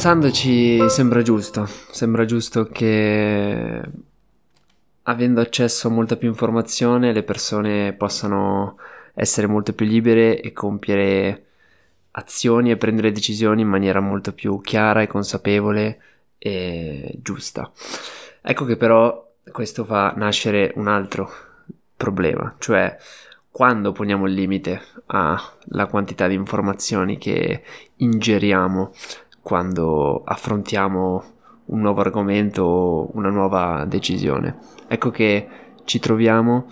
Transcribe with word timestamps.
Pensandoci 0.00 0.88
sembra 0.88 1.20
giusto, 1.20 1.66
sembra 1.90 2.24
giusto 2.24 2.64
che 2.64 3.82
avendo 5.02 5.40
accesso 5.42 5.88
a 5.88 5.90
molta 5.90 6.16
più 6.16 6.26
informazione 6.26 7.12
le 7.12 7.22
persone 7.22 7.92
possano 7.92 8.78
essere 9.12 9.46
molto 9.46 9.74
più 9.74 9.84
libere 9.84 10.40
e 10.40 10.52
compiere 10.54 11.44
azioni 12.12 12.70
e 12.70 12.78
prendere 12.78 13.12
decisioni 13.12 13.60
in 13.60 13.68
maniera 13.68 14.00
molto 14.00 14.32
più 14.32 14.58
chiara 14.62 15.02
e 15.02 15.06
consapevole 15.06 16.00
e 16.38 17.18
giusta. 17.20 17.70
Ecco 18.40 18.64
che 18.64 18.78
però 18.78 19.32
questo 19.52 19.84
fa 19.84 20.14
nascere 20.16 20.72
un 20.76 20.88
altro 20.88 21.30
problema, 21.94 22.54
cioè 22.58 22.96
quando 23.50 23.92
poniamo 23.92 24.26
il 24.26 24.32
limite 24.32 24.80
alla 25.08 25.86
quantità 25.90 26.26
di 26.26 26.36
informazioni 26.36 27.18
che 27.18 27.62
ingeriamo 27.96 28.92
quando 29.42 30.22
affrontiamo 30.24 31.24
un 31.66 31.80
nuovo 31.80 32.00
argomento 32.00 32.62
o 32.62 33.10
una 33.14 33.30
nuova 33.30 33.84
decisione. 33.86 34.58
Ecco 34.88 35.10
che 35.10 35.48
ci 35.84 35.98
troviamo 35.98 36.66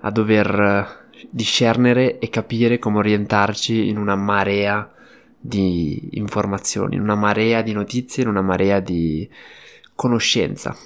a 0.00 0.10
dover 0.10 1.10
discernere 1.30 2.18
e 2.18 2.28
capire 2.28 2.78
come 2.78 2.98
orientarci 2.98 3.88
in 3.88 3.98
una 3.98 4.16
marea 4.16 4.90
di 5.38 6.10
informazioni, 6.12 6.96
in 6.96 7.02
una 7.02 7.14
marea 7.14 7.62
di 7.62 7.72
notizie, 7.72 8.22
in 8.22 8.28
una 8.28 8.42
marea 8.42 8.80
di 8.80 9.28
conoscenza. 9.94 10.76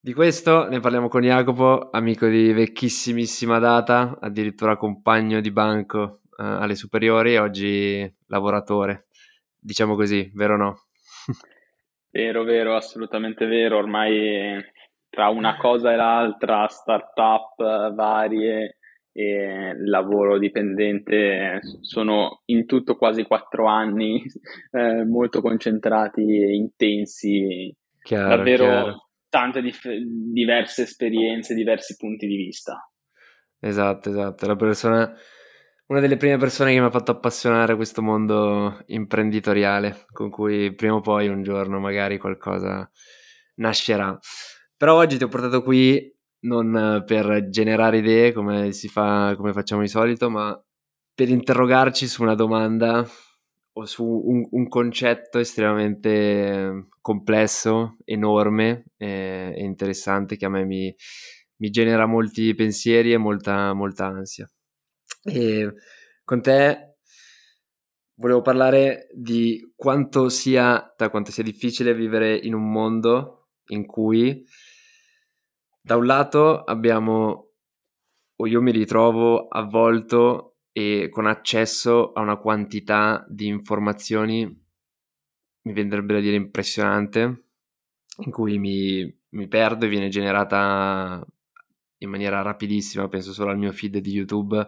Di 0.00 0.12
questo 0.12 0.68
ne 0.68 0.80
parliamo 0.80 1.08
con 1.08 1.22
Jacopo, 1.22 1.90
amico 1.90 2.26
di 2.26 2.52
vecchissimissima 2.52 3.58
data, 3.58 4.16
addirittura 4.20 4.76
compagno 4.76 5.40
di 5.40 5.50
banco 5.50 6.20
eh, 6.38 6.44
alle 6.44 6.76
superiori 6.76 7.34
e 7.34 7.38
oggi 7.38 8.14
lavoratore. 8.26 9.07
Diciamo 9.68 9.96
così, 9.96 10.30
vero 10.32 10.54
o 10.54 10.56
no? 10.56 10.76
Vero, 12.10 12.42
vero, 12.42 12.74
assolutamente 12.74 13.44
vero. 13.44 13.76
Ormai 13.76 14.64
tra 15.10 15.28
una 15.28 15.58
cosa 15.58 15.92
e 15.92 15.96
l'altra, 15.96 16.66
start-up 16.68 17.92
varie 17.92 18.78
e 19.12 19.74
lavoro 19.84 20.38
dipendente, 20.38 21.60
sono 21.82 22.40
in 22.46 22.64
tutto 22.64 22.96
quasi 22.96 23.24
quattro 23.24 23.66
anni 23.66 24.24
eh, 24.72 25.04
molto 25.04 25.42
concentrati 25.42 26.22
e 26.22 26.54
intensi. 26.54 27.70
Chiaro, 28.00 28.36
davvero 28.36 28.64
chiaro 28.64 29.08
tante 29.28 29.60
dif- 29.60 29.86
diverse 30.32 30.84
esperienze, 30.84 31.54
diversi 31.54 31.94
punti 31.96 32.26
di 32.26 32.36
vista. 32.36 32.90
Esatto, 33.60 34.08
esatto. 34.08 34.46
La 34.46 34.56
persona, 34.56 35.14
una 35.88 36.00
delle 36.00 36.16
prime 36.16 36.36
persone 36.36 36.72
che 36.72 36.80
mi 36.80 36.86
ha 36.86 36.90
fatto 36.90 37.12
appassionare 37.12 37.74
questo 37.74 38.02
mondo 38.02 38.82
imprenditoriale, 38.86 40.06
con 40.12 40.30
cui 40.30 40.74
prima 40.74 40.94
o 40.94 41.00
poi 41.00 41.28
un 41.28 41.42
giorno 41.42 41.78
magari 41.80 42.18
qualcosa 42.18 42.90
nascerà. 43.56 44.18
Però 44.76 44.96
oggi 44.96 45.16
ti 45.16 45.24
ho 45.24 45.28
portato 45.28 45.62
qui 45.62 46.14
non 46.40 47.02
per 47.06 47.48
generare 47.48 47.98
idee 47.98 48.32
come 48.32 48.72
si 48.72 48.88
fa, 48.88 49.34
come 49.36 49.52
facciamo 49.52 49.80
di 49.80 49.88
solito, 49.88 50.30
ma 50.30 50.60
per 51.14 51.30
interrogarci 51.30 52.06
su 52.06 52.22
una 52.22 52.34
domanda 52.34 53.04
o 53.72 53.84
su 53.86 54.04
un, 54.04 54.46
un 54.50 54.68
concetto 54.68 55.38
estremamente 55.38 56.88
complesso, 57.00 57.96
enorme 58.04 58.84
e, 58.96 59.54
e, 59.56 59.64
interessante 59.64 60.36
che 60.36 60.44
a 60.46 60.48
me 60.48 60.64
mi, 60.64 60.94
mi 61.56 61.70
genera 61.70 62.06
molti 62.06 62.54
pensieri 62.54 63.12
e 63.12 63.16
molta, 63.16 63.72
molta 63.72 64.06
ansia. 64.06 64.48
E 65.28 65.74
con 66.24 66.40
te 66.42 66.96
volevo 68.14 68.42
parlare 68.42 69.08
di 69.14 69.72
quanto 69.76 70.28
sia, 70.28 70.94
quanto 71.10 71.30
sia 71.30 71.42
difficile 71.42 71.94
vivere 71.94 72.36
in 72.36 72.54
un 72.54 72.70
mondo 72.70 73.48
in 73.66 73.86
cui 73.86 74.44
da 75.80 75.96
un 75.96 76.06
lato 76.06 76.64
abbiamo, 76.64 77.52
o 78.36 78.46
io 78.46 78.60
mi 78.60 78.72
ritrovo 78.72 79.48
avvolto 79.48 80.56
e 80.72 81.08
con 81.10 81.26
accesso 81.26 82.12
a 82.12 82.20
una 82.20 82.36
quantità 82.36 83.24
di 83.28 83.46
informazioni, 83.46 84.44
mi 85.62 85.72
vendrebbe 85.72 86.14
da 86.14 86.20
dire 86.20 86.36
impressionante, 86.36 87.44
in 88.18 88.30
cui 88.30 88.58
mi, 88.58 89.18
mi 89.30 89.48
perdo 89.48 89.84
e 89.84 89.88
viene 89.88 90.08
generata 90.08 91.24
in 91.98 92.10
maniera 92.10 92.42
rapidissima, 92.42 93.08
penso 93.08 93.32
solo 93.32 93.50
al 93.50 93.58
mio 93.58 93.72
feed 93.72 93.98
di 93.98 94.10
YouTube, 94.10 94.66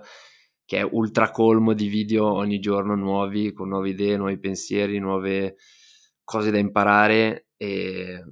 che 0.70 0.78
è 0.78 0.88
ultra 0.88 1.32
colmo 1.32 1.72
di 1.72 1.88
video 1.88 2.32
ogni 2.32 2.60
giorno 2.60 2.94
nuovi, 2.94 3.52
con 3.52 3.70
nuove 3.70 3.88
idee, 3.88 4.16
nuovi 4.16 4.38
pensieri, 4.38 5.00
nuove 5.00 5.56
cose 6.22 6.52
da 6.52 6.58
imparare 6.58 7.48
e 7.56 8.24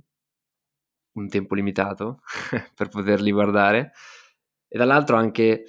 un 1.14 1.28
tempo 1.28 1.56
limitato 1.56 2.20
per 2.76 2.90
poterli 2.90 3.32
guardare. 3.32 3.90
E 4.68 4.78
dall'altro 4.78 5.16
anche 5.16 5.64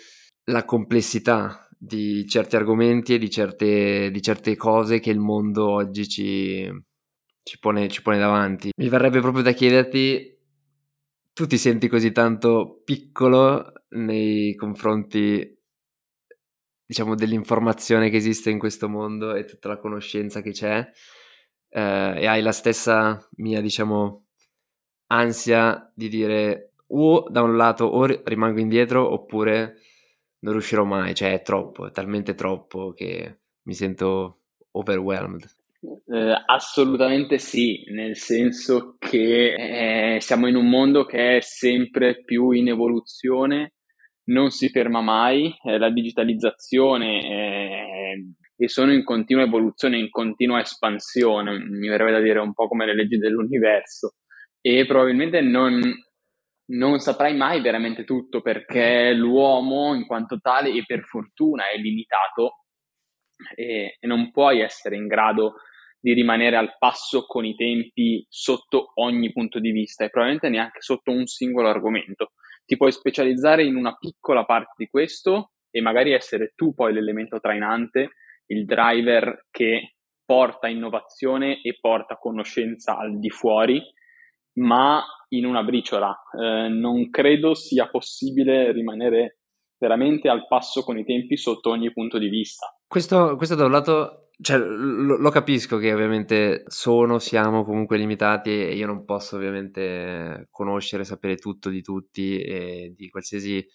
la 0.52 0.64
complessità 0.64 1.68
di 1.76 2.28
certi 2.28 2.56
argomenti 2.56 3.16
e 3.16 3.18
di 3.18 3.32
certe, 3.32 4.12
di 4.12 4.22
certe 4.22 4.56
cose 4.56 5.00
che 5.00 5.10
il 5.10 5.18
mondo 5.18 5.68
oggi 5.68 6.08
ci, 6.08 6.72
ci, 7.42 7.58
pone, 7.58 7.88
ci 7.88 8.04
pone 8.04 8.20
davanti. 8.20 8.70
Mi 8.78 8.90
verrebbe 8.90 9.22
proprio 9.22 9.42
da 9.42 9.54
chiederti, 9.54 10.38
tu 11.34 11.48
ti 11.48 11.58
senti 11.58 11.88
così 11.88 12.12
tanto 12.12 12.84
piccolo 12.86 13.74
nei 13.90 14.54
confronti 14.54 15.58
diciamo 16.90 17.14
dell'informazione 17.14 18.10
che 18.10 18.18
esiste 18.18 18.50
in 18.50 18.58
questo 18.58 18.90
mondo 18.90 19.36
e 19.36 19.46
tutta 19.46 19.68
la 19.68 19.78
conoscenza 19.78 20.42
che 20.42 20.50
c'è 20.50 20.90
eh, 21.70 22.14
e 22.18 22.26
hai 22.26 22.42
la 22.42 22.52
stessa 22.52 23.30
mia 23.36 23.62
diciamo 23.62 24.26
ansia 25.12 25.92
di 25.94 26.10
dire 26.10 26.74
o 26.88 27.30
da 27.30 27.44
un 27.44 27.56
lato 27.56 27.86
o 27.86 28.08
rimango 28.24 28.60
indietro 28.60 29.08
oppure 29.08 29.76
non 30.40 30.54
riuscirò 30.54 30.84
mai, 30.84 31.14
cioè 31.14 31.34
è 31.34 31.42
troppo, 31.44 31.86
è 31.86 31.92
talmente 31.92 32.34
troppo 32.34 32.94
che 32.94 33.42
mi 33.68 33.74
sento 33.76 34.46
overwhelmed. 34.72 35.46
Eh, 36.08 36.44
assolutamente 36.48 37.38
sì, 37.38 37.84
nel 37.92 38.16
senso 38.16 38.96
che 38.98 40.16
eh, 40.16 40.22
siamo 40.22 40.48
in 40.48 40.56
un 40.56 40.68
mondo 40.68 41.06
che 41.06 41.38
è 41.38 41.42
sempre 41.42 42.24
più 42.24 42.50
in 42.50 42.70
evoluzione, 42.70 43.74
non 44.30 44.50
si 44.52 44.70
ferma 44.70 45.02
mai, 45.02 45.56
eh, 45.64 45.78
la 45.78 45.90
digitalizzazione 45.90 47.22
eh, 47.24 48.26
e 48.56 48.68
sono 48.68 48.92
in 48.92 49.04
continua 49.04 49.44
evoluzione, 49.44 49.98
in 49.98 50.10
continua 50.10 50.60
espansione, 50.60 51.58
mi 51.60 51.88
verrebbe 51.88 52.12
da 52.12 52.20
dire 52.20 52.40
un 52.40 52.54
po' 52.54 52.68
come 52.68 52.86
le 52.86 52.96
leggi 52.96 53.18
dell'universo 53.18 54.16
e 54.62 54.86
probabilmente 54.86 55.42
non, 55.42 55.82
non 56.72 57.00
saprai 57.00 57.36
mai 57.36 57.62
veramente 57.62 58.04
tutto 58.04 58.42
perché 58.42 59.14
l'uomo 59.14 59.94
in 59.94 60.06
quanto 60.06 60.40
tale 60.40 60.72
e 60.72 60.84
per 60.86 61.04
fortuna 61.04 61.70
è 61.70 61.78
limitato 61.78 62.66
e, 63.56 63.98
e, 64.00 64.08
non 64.08 64.32
puoi 64.32 64.60
essere 64.60 64.98
in 64.98 65.08
grado 65.08 65.56
di 65.98 66.14
rimanere 66.14 66.56
al 66.58 66.76
passo 66.78 67.26
con 67.26 67.46
i 67.46 67.56
tempi 67.56 68.26
sotto 68.30 68.92
ogni 68.96 69.32
punto 69.32 69.60
di 69.60 69.72
vista 69.72 70.04
e 70.04 70.10
probabilmente 70.10 70.50
neanche 70.50 70.82
sotto 70.82 71.12
un 71.12 71.26
singolo 71.26 71.70
argomento. 71.70 72.32
Ti 72.70 72.78
puoi 72.78 72.92
specializzare 72.92 73.64
in 73.64 73.76
una 73.76 73.96
piccola 73.98 74.46
parte 74.46 74.74
di 74.78 74.86
questo 74.86 75.54
e 75.72 75.82
magari 75.82 76.12
essere 76.12 76.54
tu 76.56 76.76
poi 76.76 76.94
l'elemento 76.94 77.40
trainante, 77.40 78.12
il 78.46 78.66
driver 78.66 79.48
che 79.50 79.96
porta 80.24 80.68
innovazione 80.68 81.64
e 81.64 81.80
porta 81.82 82.18
conoscenza 82.18 82.96
al 82.96 83.18
di 83.18 83.32
fuori 83.32 83.82
ma 84.60 85.04
in 85.30 85.48
una 85.48 85.64
briciola. 85.64 86.16
Eh, 86.40 86.68
non 86.68 87.10
credo 87.10 87.56
sia 87.56 87.90
possibile 87.90 88.72
rimanere 88.72 89.40
veramente 89.80 90.30
al 90.30 90.46
passo 90.46 90.84
con 90.84 90.96
i 91.00 91.06
tempi 91.06 91.38
sotto 91.38 91.72
ogni 91.72 91.92
punto 91.92 92.20
di 92.20 92.30
vista. 92.30 92.68
Questo, 92.86 93.36
questo 93.36 93.56
da 93.56 93.66
un 93.66 93.72
lato, 93.72 94.29
cioè, 94.42 94.58
lo, 94.58 95.18
lo, 95.18 95.30
capisco 95.30 95.78
che 95.78 95.94
ovviamente 95.94 96.64
sono, 96.68 97.20
siamo 97.20 97.66
comunque 97.66 97.98
limitati 97.98 98.50
e 98.50 98.74
io 98.74 98.86
non 98.86 99.04
posso 99.04 99.36
ovviamente 99.36 100.48
conoscere, 100.50 101.04
sapere 101.04 101.36
tutto 101.36 101.70
di 101.70 101.82
tutti 101.82 102.40
e 102.42 102.94
di 102.96 103.10
qualsiasi, 103.10 103.66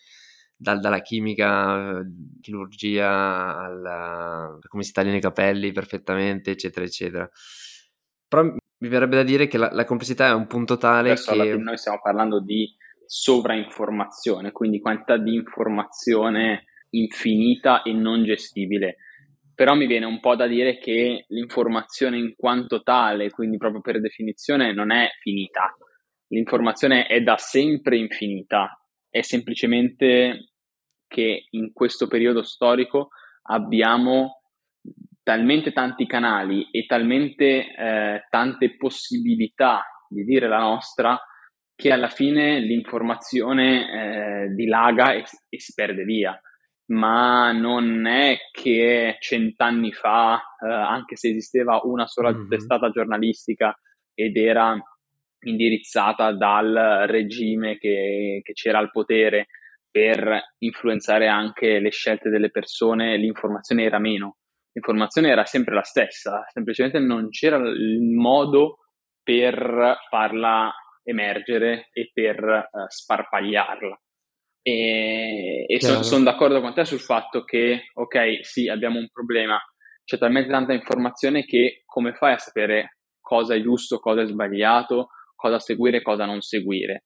dal, 0.57 0.81
dalla 0.81 1.01
chimica, 1.01 2.03
chirurgia, 2.41 3.59
alla, 3.59 4.59
come 4.67 4.85
si 4.85 4.93
tagliano 4.93 5.19
i 5.19 5.21
capelli 5.21 5.71
perfettamente, 5.71 6.53
eccetera, 6.53 6.87
eccetera. 6.87 7.29
Però 8.27 8.43
mi 8.45 8.89
verrebbe 8.89 9.17
da 9.17 9.23
dire 9.23 9.47
che 9.47 9.59
la, 9.59 9.71
la 9.71 9.85
complessità 9.85 10.29
è 10.29 10.33
un 10.33 10.47
punto 10.47 10.79
tale 10.79 11.11
Adesso 11.11 11.33
che... 11.33 11.57
Noi 11.57 11.77
stiamo 11.77 12.01
parlando 12.03 12.41
di 12.41 12.75
sovrainformazione, 13.05 14.51
quindi 14.51 14.81
quantità 14.81 15.19
di 15.19 15.35
informazione 15.35 16.65
infinita 16.91 17.83
e 17.83 17.93
non 17.93 18.25
gestibile. 18.25 18.97
Però 19.55 19.75
mi 19.75 19.87
viene 19.87 20.07
un 20.07 20.21
po' 20.21 20.35
da 20.35 20.47
dire 20.47 20.79
che 20.79 21.27
l'informazione 21.29 22.19
in 22.19 22.35
quanto 22.37 22.83
tale, 22.83 23.31
quindi 23.31 23.57
proprio 23.57 23.81
per 23.81 24.01
definizione, 24.01 24.73
non 24.73 24.91
è 24.91 25.11
finita. 25.21 25.75
L'informazione 26.29 27.07
è 27.07 27.21
da 27.21 27.37
sempre 27.37 27.97
infinita, 27.97 28.77
è 29.09 29.23
semplicemente 29.23 30.53
che 31.07 31.47
in 31.51 31.73
questo 31.73 32.09
periodo 32.09 32.43
storico 32.43 33.09
abbiamo 33.43 34.41
talmente 35.23 35.73
tanti 35.73 36.07
canali 36.07 36.69
e 36.71 36.87
talmente 36.87 37.75
eh, 37.75 38.27
tante 38.29 38.77
possibilità 38.77 39.85
di 40.09 40.25
dire 40.25 40.49
la 40.49 40.59
nostra 40.59 41.19
che 41.75 41.91
alla 41.91 42.09
fine 42.09 42.61
l'informazione 42.61 44.45
eh, 44.45 44.49
dilaga 44.55 45.13
e, 45.13 45.25
e, 45.49 45.61
si 45.61 45.73
perde 45.75 46.05
via. 46.05 46.39
Ma 46.87 47.53
non 47.53 48.07
è 48.07 48.37
che 48.53 49.17
cent'anni 49.19 49.93
fa, 49.93 50.37
eh, 50.37 50.71
anche 50.71 51.17
se 51.17 51.31
esisteva 51.31 51.81
una 51.85 52.07
sola 52.07 52.33
mm-hmm. 52.33 52.49
testata 52.49 52.91
giornalistica 52.91 53.75
ed 54.13 54.37
era 54.37 54.79
indirizzata 55.47 56.33
dal 56.33 57.05
regime 57.07 57.79
che, 57.79 58.41
che 58.43 58.53
c'era 58.53 58.79
al 58.79 58.91
potere 58.91 59.47
per 59.91 60.55
influenzare 60.59 61.29
anche 61.29 61.79
le 61.79 61.91
scelte 61.91 62.29
delle 62.29 62.51
persone, 62.51 63.17
l'informazione 63.17 63.85
era 63.85 63.99
meno. 63.99 64.39
L'informazione 64.73 65.29
era 65.29 65.45
sempre 65.45 65.75
la 65.75 65.85
stessa, 65.85 66.45
semplicemente 66.53 66.99
non 66.99 67.29
c'era 67.29 67.57
il 67.59 68.01
modo 68.03 68.79
per 69.23 69.99
farla 70.11 70.75
emergere 71.05 71.91
e 71.93 72.11
per 72.13 72.43
uh, 72.43 72.85
sparpagliarla. 72.89 74.01
E, 74.67 75.67
e 75.69 75.81
sono 75.83 76.03
son 76.03 76.25
d'accordo 76.25 76.63
con 76.63 76.73
te 76.73 76.87
sul 76.87 76.99
fatto 76.99 77.45
che, 77.45 77.91
ok, 77.93 78.39
sì, 78.41 78.67
abbiamo 78.67 78.99
un 78.99 79.11
problema, 79.13 79.61
c'è 80.05 80.17
talmente 80.17 80.49
tanta 80.49 80.73
informazione 80.73 81.45
che 81.45 81.83
come 81.85 82.15
fai 82.15 82.33
a 82.33 82.39
sapere 82.39 82.97
cosa 83.21 83.55
è 83.55 83.61
giusto, 83.61 83.99
cosa 83.99 84.23
è 84.23 84.27
sbagliato, 84.27 85.09
cosa 85.35 85.59
seguire 85.59 85.99
e 85.99 86.03
cosa 86.03 86.25
non 86.25 86.41
seguire? 86.41 87.05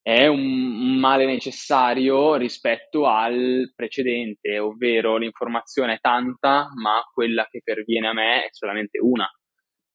È 0.00 0.28
un, 0.28 0.40
un 0.40 0.96
male 1.00 1.26
necessario 1.26 2.36
rispetto 2.36 3.08
al 3.08 3.72
precedente, 3.74 4.60
ovvero 4.60 5.16
l'informazione 5.16 5.94
è 5.94 5.98
tanta, 6.00 6.68
ma 6.80 7.02
quella 7.12 7.48
che 7.50 7.62
perviene 7.64 8.08
a 8.08 8.12
me 8.12 8.44
è 8.44 8.48
solamente 8.52 9.00
una. 9.00 9.28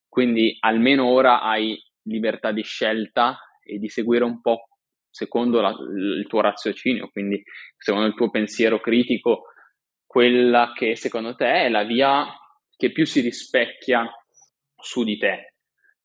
Quindi 0.10 0.58
almeno 0.60 1.06
ora 1.06 1.42
hai 1.42 1.78
libertà 2.04 2.52
di 2.52 2.64
scelta 2.64 3.38
e 3.64 3.78
di 3.78 3.88
seguire 3.88 4.26
un 4.26 4.42
po' 4.42 4.68
secondo 5.18 5.62
la, 5.62 5.70
il 5.70 6.28
tuo 6.28 6.42
raziocinio, 6.42 7.10
quindi 7.10 7.42
secondo 7.76 8.06
il 8.06 8.14
tuo 8.14 8.30
pensiero 8.30 8.80
critico, 8.80 9.46
quella 10.06 10.74
che 10.76 10.96
secondo 10.96 11.34
te 11.34 11.66
è 11.66 11.70
la 11.70 11.84
via 11.84 12.28
che 12.76 12.92
più 12.92 13.04
si 13.04 13.22
rispecchia 13.22 14.08
su 14.80 15.04
di 15.04 15.18
te. 15.18 15.56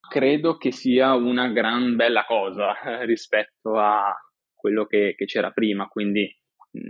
Credo 0.09 0.57
che 0.57 0.73
sia 0.73 1.13
una 1.15 1.49
gran 1.49 1.95
bella 1.95 2.25
cosa 2.25 2.75
rispetto 3.05 3.79
a 3.79 4.15
quello 4.55 4.87
che, 4.87 5.15
che 5.15 5.27
c'era 5.27 5.51
prima, 5.51 5.89
quindi 5.89 6.35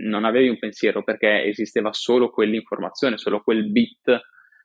non 0.07 0.23
avevi 0.23 0.47
un 0.47 0.57
pensiero 0.57 1.03
perché 1.03 1.43
esisteva 1.43 1.91
solo 1.91 2.29
quell'informazione, 2.29 3.17
solo 3.17 3.41
quel 3.41 3.69
bit 3.69 4.17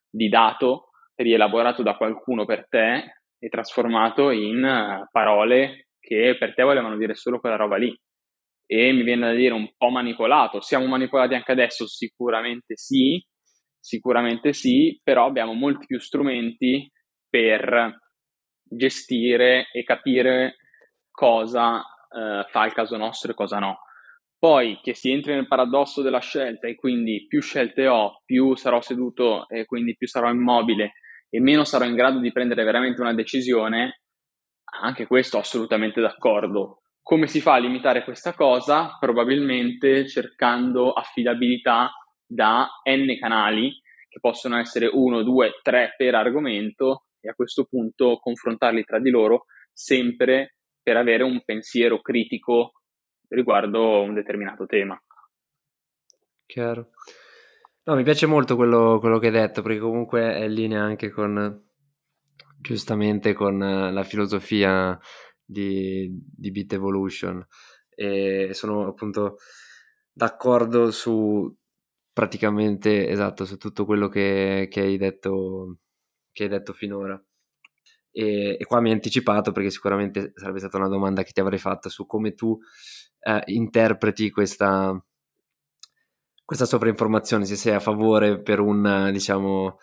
di 0.08 0.28
dato 0.28 0.90
rielaborato 1.16 1.82
da 1.82 1.96
qualcuno 1.96 2.44
per 2.44 2.69
te 2.69 3.22
e 3.37 3.49
trasformato 3.49 4.31
in 4.31 4.64
eh, 4.64 5.08
parole 5.10 5.88
che 6.08 6.37
per 6.38 6.55
te 6.55 6.62
volevano 6.62 6.96
dire 6.96 7.14
solo 7.14 7.38
quella 7.38 7.56
roba 7.56 7.76
lì. 7.76 7.94
E 8.64 8.93
mi 8.93 9.02
viene 9.02 9.26
da 9.26 9.34
dire 9.34 9.52
un 9.52 9.70
po' 9.76 9.90
manipolato. 9.90 10.62
Siamo 10.62 10.87
manipolati 10.87 11.34
anche 11.34 11.52
adesso? 11.52 11.87
Sicuramente 11.87 12.76
sì, 12.76 13.22
sicuramente 13.78 14.55
sì, 14.55 14.99
però 15.02 15.26
abbiamo 15.26 15.52
molti 15.52 15.84
più 15.84 15.99
strumenti 16.00 16.90
per 17.28 17.99
gestire 18.62 19.69
e 19.70 19.82
capire 19.84 20.56
cosa 21.10 21.81
eh, 21.81 22.46
fa 22.49 22.64
il 22.64 22.72
caso 22.72 22.96
nostro 22.96 23.32
e 23.32 23.34
cosa 23.34 23.58
no. 23.58 23.81
Poi 24.38 24.78
che 24.82 24.94
si 24.94 25.10
entri 25.10 25.34
nel 25.34 25.49
paradosso 25.49 26.00
della 26.00 26.20
scelta 26.20 26.69
e 26.69 26.75
quindi 26.75 27.26
più 27.26 27.43
scelte 27.43 27.87
ho, 27.87 28.22
più 28.25 28.55
sarò 28.56 28.81
seduto 28.81 29.46
e 29.49 29.66
quindi 29.66 29.94
più 29.96 30.06
sarò 30.06 30.31
immobile 30.31 30.93
e 31.28 31.40
meno 31.40 31.64
sarò 31.64 31.84
in 31.84 31.94
grado 31.94 32.19
di 32.19 32.32
prendere 32.32 32.64
veramente 32.64 33.00
una 33.00 33.12
decisione, 33.12 34.02
anche 34.81 35.06
questo 35.06 35.38
assolutamente 35.38 36.00
d'accordo. 36.00 36.82
Come 37.03 37.26
si 37.26 37.41
fa 37.41 37.55
a 37.55 37.59
limitare 37.59 38.05
questa 38.05 38.35
cosa? 38.35 38.97
Probabilmente 38.99 40.06
cercando 40.06 40.93
affidabilità 40.93 41.91
da 42.26 42.69
n 42.85 43.19
canali, 43.19 43.81
che 44.09 44.20
possono 44.20 44.59
essere 44.59 44.88
uno, 44.93 45.23
due, 45.23 45.53
tre 45.62 45.94
per 45.97 46.15
argomento, 46.15 47.05
e 47.20 47.29
a 47.29 47.35
questo 47.35 47.65
punto 47.65 48.19
confrontarli 48.19 48.85
tra 48.85 49.00
di 49.00 49.11
loro 49.11 49.47
sempre 49.73 50.56
per 50.82 50.97
avere 50.97 51.23
un 51.23 51.43
pensiero 51.44 52.00
critico 52.00 52.73
riguardo 53.29 54.03
un 54.03 54.15
determinato 54.15 54.67
tema. 54.67 55.00
Chiaro. 56.47 56.91
No, 57.85 57.94
mi 57.94 58.03
piace 58.03 58.26
molto 58.26 58.56
quello, 58.56 58.99
quello, 58.99 59.19
che 59.19 59.26
hai 59.26 59.32
detto, 59.32 59.62
perché 59.62 59.79
comunque 59.79 60.35
è 60.35 60.44
in 60.44 60.53
linea 60.53 60.82
anche 60.82 61.11
con, 61.11 61.68
giustamente, 62.60 63.32
con 63.32 63.58
la 63.58 64.05
filosofia 64.05 64.99
di, 65.44 66.10
di 66.10 66.50
Bit 66.50 66.75
Evolution. 66.75 67.44
E 67.94 68.50
sono 68.52 68.88
appunto 68.88 69.38
d'accordo 70.12 70.90
su 70.90 71.55
praticamente, 72.12 73.08
esatto, 73.08 73.44
su 73.44 73.56
tutto 73.56 73.84
quello 73.84 74.08
che, 74.08 74.69
che, 74.70 74.81
hai, 74.81 74.96
detto, 74.96 75.78
che 76.32 76.44
hai 76.44 76.49
detto 76.49 76.72
finora. 76.72 77.22
E, 78.10 78.56
e, 78.58 78.64
qua 78.64 78.81
mi 78.81 78.88
hai 78.88 78.94
anticipato 78.94 79.52
perché 79.52 79.70
sicuramente 79.70 80.32
sarebbe 80.34 80.58
stata 80.58 80.78
una 80.78 80.88
domanda 80.88 81.22
che 81.22 81.32
ti 81.32 81.40
avrei 81.40 81.58
fatto 81.58 81.88
su 81.88 82.06
come 82.06 82.34
tu 82.34 82.58
eh, 83.20 83.43
interpreti 83.46 84.31
questa 84.31 85.00
questa 86.49 86.64
sovrainformazione, 86.64 87.44
se 87.44 87.56
sei 87.56 87.75
a 87.75 87.78
favore 87.78 88.40
per 88.40 88.58
un, 88.60 89.10
diciamo, 89.12 89.76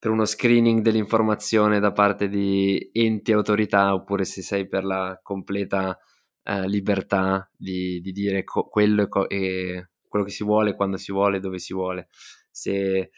per 0.00 0.10
uno 0.10 0.24
screening 0.24 0.80
dell'informazione 0.80 1.78
da 1.78 1.92
parte 1.92 2.28
di 2.30 2.88
enti 2.90 3.32
e 3.32 3.34
autorità 3.34 3.92
oppure 3.92 4.24
se 4.24 4.40
sei 4.40 4.66
per 4.66 4.82
la 4.84 5.20
completa 5.22 5.98
eh, 6.42 6.66
libertà 6.66 7.50
di, 7.54 8.00
di 8.00 8.10
dire 8.10 8.42
co- 8.42 8.66
quello, 8.66 9.08
co- 9.08 9.28
e 9.28 9.90
quello 10.08 10.24
che 10.24 10.30
si 10.30 10.42
vuole, 10.42 10.74
quando 10.74 10.96
si 10.96 11.12
vuole, 11.12 11.38
dove 11.38 11.58
si 11.58 11.74
vuole. 11.74 12.08
Se 12.50 13.10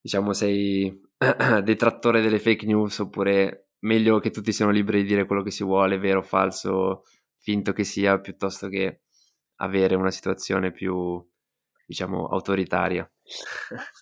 diciamo 0.00 0.34
sei 0.34 1.00
detrattore 1.64 2.20
delle 2.20 2.38
fake 2.38 2.66
news 2.66 2.98
oppure 2.98 3.70
meglio 3.80 4.18
che 4.18 4.30
tutti 4.30 4.52
siano 4.52 4.70
liberi 4.70 5.02
di 5.02 5.08
dire 5.08 5.24
quello 5.24 5.42
che 5.42 5.50
si 5.50 5.64
vuole, 5.64 5.98
vero, 5.98 6.22
falso, 6.22 7.04
finto 7.38 7.72
che 7.72 7.84
sia, 7.84 8.20
piuttosto 8.20 8.68
che 8.68 9.00
avere 9.56 9.94
una 9.94 10.10
situazione 10.10 10.72
più 10.72 11.24
diciamo, 11.86 12.26
autoritaria. 12.26 13.10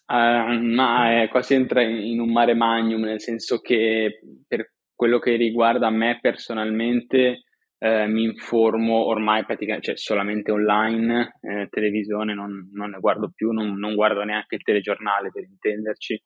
Uh, 0.07 0.61
ma 0.75 1.23
eh, 1.23 1.29
qua 1.29 1.43
si 1.43 1.55
entra 1.55 1.83
in 1.83 2.21
un 2.21 2.31
mare 2.31 2.55
magnum, 2.55 3.03
nel 3.03 3.21
senso 3.21 3.61
che 3.61 4.21
per 4.47 4.73
quello 4.95 5.19
che 5.19 5.37
riguarda 5.37 5.89
me 5.91 6.19
personalmente 6.21 7.45
eh, 7.79 8.07
mi 8.07 8.25
informo 8.25 9.07
ormai 9.07 9.45
praticamente, 9.47 9.87
cioè 9.87 9.97
solamente 9.97 10.51
online, 10.53 11.39
eh, 11.41 11.69
televisione 11.71 12.35
non, 12.35 12.69
non, 12.73 12.91
ne 12.91 12.99
guardo 13.01 13.31
più, 13.35 13.53
non, 13.53 13.79
non, 13.79 13.95
guardo 13.95 14.23
neanche 14.23 14.57
il 14.57 14.63
telegiornale 14.63 15.31
per 15.33 15.45
intenderci. 15.45 16.23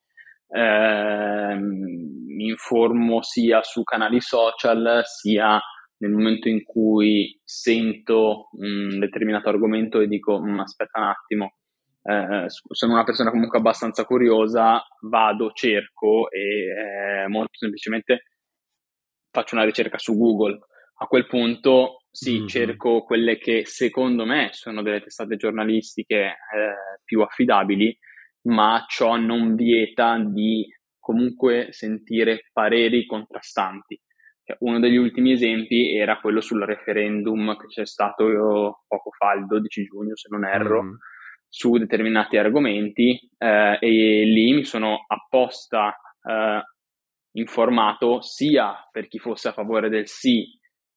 Eh, 0.47 1.57
mi 1.57 2.47
informo 2.47 3.21
sia 3.23 3.63
su 3.63 3.83
canali 3.83 4.19
social 4.19 5.01
sia 5.05 5.59
nel 5.97 6.11
momento 6.11 6.49
in 6.49 6.63
cui 6.63 7.39
sento 7.43 8.49
un 8.59 8.99
determinato 8.99 9.47
argomento 9.47 10.01
e 10.01 10.07
dico 10.07 10.41
mm, 10.41 10.59
aspetta 10.59 10.99
un 10.99 11.05
attimo, 11.05 11.55
eh, 12.07 12.45
sono 12.47 12.93
una 12.93 13.03
persona 13.03 13.31
comunque 13.31 13.57
abbastanza 13.57 14.05
curiosa, 14.05 14.83
vado, 15.01 15.51
cerco 15.53 16.29
e 16.29 17.23
eh, 17.23 17.27
molto 17.27 17.57
semplicemente 17.57 18.25
faccio 19.31 19.55
una 19.55 19.65
ricerca 19.65 19.97
su 19.97 20.15
Google. 20.15 20.59
A 20.97 21.07
quel 21.07 21.25
punto 21.25 22.03
sì, 22.11 22.37
mm-hmm. 22.37 22.47
cerco 22.47 23.03
quelle 23.03 23.37
che 23.37 23.65
secondo 23.65 24.23
me 24.23 24.49
sono 24.51 24.83
delle 24.83 25.01
testate 25.01 25.35
giornalistiche 25.35 26.15
eh, 26.15 26.35
più 27.03 27.21
affidabili, 27.21 27.97
ma 28.43 28.85
ciò 28.87 29.17
non 29.17 29.55
vieta 29.55 30.17
di 30.19 30.65
comunque 30.99 31.69
sentire 31.71 32.49
pareri 32.53 33.05
contrastanti. 33.07 33.99
Cioè, 34.43 34.57
uno 34.59 34.79
degli 34.79 34.95
ultimi 34.95 35.31
esempi 35.31 35.95
era 35.95 36.19
quello 36.19 36.39
sul 36.39 36.63
referendum 36.63 37.57
che 37.57 37.65
c'è 37.65 37.85
stato 37.85 38.83
poco 38.87 39.09
fa, 39.17 39.33
il 39.33 39.47
12 39.47 39.83
giugno, 39.85 40.15
se 40.15 40.27
non 40.29 40.45
erro, 40.45 40.83
mm. 40.83 40.93
Su 41.55 41.77
determinati 41.77 42.35
argomenti 42.35 43.17
eh, 43.37 43.77
e 43.79 44.23
lì 44.25 44.51
mi 44.51 44.65
sono 44.65 45.05
apposta 45.07 45.95
eh, 46.21 46.61
informato 47.37 48.21
sia 48.21 48.75
per 48.91 49.07
chi 49.07 49.19
fosse 49.19 49.47
a 49.47 49.53
favore 49.53 49.87
del 49.87 50.05
sì, 50.05 50.45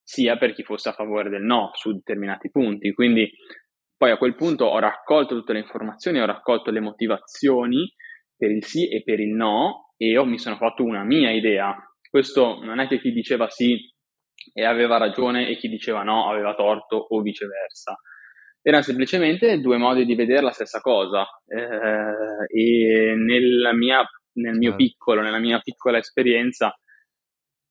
sia 0.03 0.37
per 0.37 0.55
chi 0.55 0.65
fosse 0.65 0.89
a 0.89 0.95
favore 0.95 1.29
del 1.29 1.43
no 1.43 1.71
su 1.75 1.93
determinati 1.93 2.51
punti. 2.51 2.93
Quindi 2.93 3.31
poi 3.97 4.11
a 4.11 4.19
quel 4.19 4.35
punto 4.35 4.65
ho 4.65 4.81
raccolto 4.81 5.37
tutte 5.37 5.53
le 5.53 5.61
informazioni, 5.61 6.19
ho 6.19 6.27
raccolto 6.27 6.73
le 6.73 6.81
motivazioni 6.81 7.89
per 8.37 8.51
il 8.51 8.65
sì 8.65 8.89
e 8.89 9.05
per 9.05 9.21
il 9.21 9.35
no 9.35 9.93
e 9.97 10.09
io 10.09 10.25
mi 10.25 10.39
sono 10.39 10.57
fatto 10.57 10.83
una 10.83 11.05
mia 11.05 11.31
idea 11.31 11.77
questo 12.11 12.59
non 12.65 12.81
è 12.81 12.89
che 12.89 12.99
chi 13.01 13.13
diceva 13.13 13.49
sì 13.49 13.77
e 14.53 14.65
aveva 14.65 14.97
ragione 14.97 15.49
e 15.49 15.57
chi 15.57 15.69
diceva 15.69 16.03
no 16.03 16.29
aveva 16.29 16.55
torto 16.55 16.97
o 16.97 17.21
viceversa. 17.21 17.97
Erano 18.61 18.83
semplicemente 18.83 19.61
due 19.61 19.77
modi 19.77 20.05
di 20.05 20.15
vedere 20.15 20.43
la 20.43 20.51
stessa 20.51 20.81
cosa 20.81 21.27
eh, 21.47 22.47
e 22.49 23.15
mia, 23.15 24.05
nel 24.33 24.57
mio 24.57 24.75
piccolo, 24.75 25.23
nella 25.23 25.39
mia 25.39 25.61
piccola 25.61 25.99
esperienza, 25.99 26.75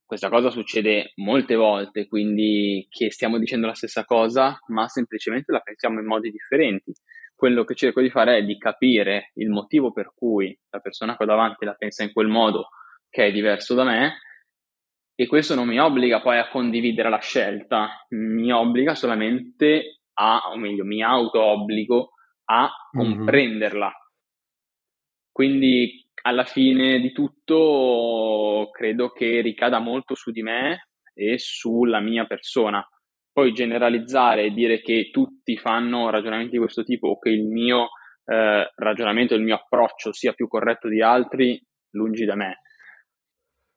questa 0.07 0.29
cosa 0.29 0.49
succede 0.49 1.11
molte 1.15 1.55
volte, 1.55 2.07
quindi 2.07 2.87
che 2.89 3.11
stiamo 3.11 3.37
dicendo 3.37 3.67
la 3.67 3.73
stessa 3.73 4.05
cosa, 4.05 4.57
ma 4.67 4.87
semplicemente 4.87 5.51
la 5.51 5.59
pensiamo 5.59 5.99
in 5.99 6.05
modi 6.05 6.31
differenti. 6.31 6.93
Quello 7.35 7.65
che 7.65 7.75
cerco 7.75 8.01
di 8.01 8.09
fare 8.09 8.37
è 8.37 8.43
di 8.43 8.57
capire 8.57 9.31
il 9.35 9.49
motivo 9.49 9.91
per 9.91 10.13
cui 10.15 10.57
la 10.69 10.79
persona 10.79 11.15
ho 11.17 11.25
davanti 11.25 11.65
la 11.65 11.73
pensa 11.73 12.03
in 12.03 12.13
quel 12.13 12.27
modo 12.27 12.69
che 13.09 13.27
è 13.27 13.31
diverso 13.31 13.75
da 13.75 13.83
me 13.83 14.19
e 15.13 15.27
questo 15.27 15.55
non 15.55 15.67
mi 15.67 15.79
obbliga 15.79 16.21
poi 16.21 16.37
a 16.37 16.47
condividere 16.47 17.09
la 17.09 17.19
scelta, 17.19 18.05
mi 18.09 18.51
obbliga 18.51 18.95
solamente 18.95 19.96
a, 20.19 20.49
o 20.51 20.57
meglio, 20.57 20.83
mi 20.83 21.01
auto-obbligo 21.01 22.11
a 22.45 22.69
mm-hmm. 22.69 23.15
comprenderla. 23.15 23.91
Quindi 25.31 26.05
alla 26.23 26.45
fine 26.45 26.99
di 26.99 27.11
tutto 27.11 28.69
credo 28.71 29.11
che 29.11 29.41
ricada 29.41 29.79
molto 29.79 30.15
su 30.15 30.31
di 30.31 30.41
me 30.41 30.89
e 31.13 31.37
sulla 31.37 31.99
mia 31.99 32.25
persona. 32.25 32.85
Poi 33.31 33.53
generalizzare 33.53 34.45
e 34.45 34.51
dire 34.51 34.81
che 34.81 35.09
tutti 35.11 35.57
fanno 35.57 36.09
ragionamenti 36.09 36.53
di 36.53 36.57
questo 36.57 36.83
tipo 36.83 37.09
o 37.09 37.19
che 37.19 37.29
il 37.29 37.45
mio 37.45 37.89
eh, 38.25 38.71
ragionamento, 38.75 39.35
il 39.35 39.43
mio 39.43 39.55
approccio 39.55 40.11
sia 40.11 40.33
più 40.33 40.47
corretto 40.47 40.87
di 40.87 41.01
altri, 41.01 41.61
lungi 41.91 42.25
da 42.25 42.35
me. 42.35 42.61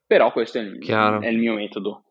Però 0.06 0.32
questo 0.32 0.58
è 0.58 0.62
il, 0.62 0.78
è 1.20 1.28
il 1.28 1.38
mio 1.38 1.54
metodo. 1.54 2.09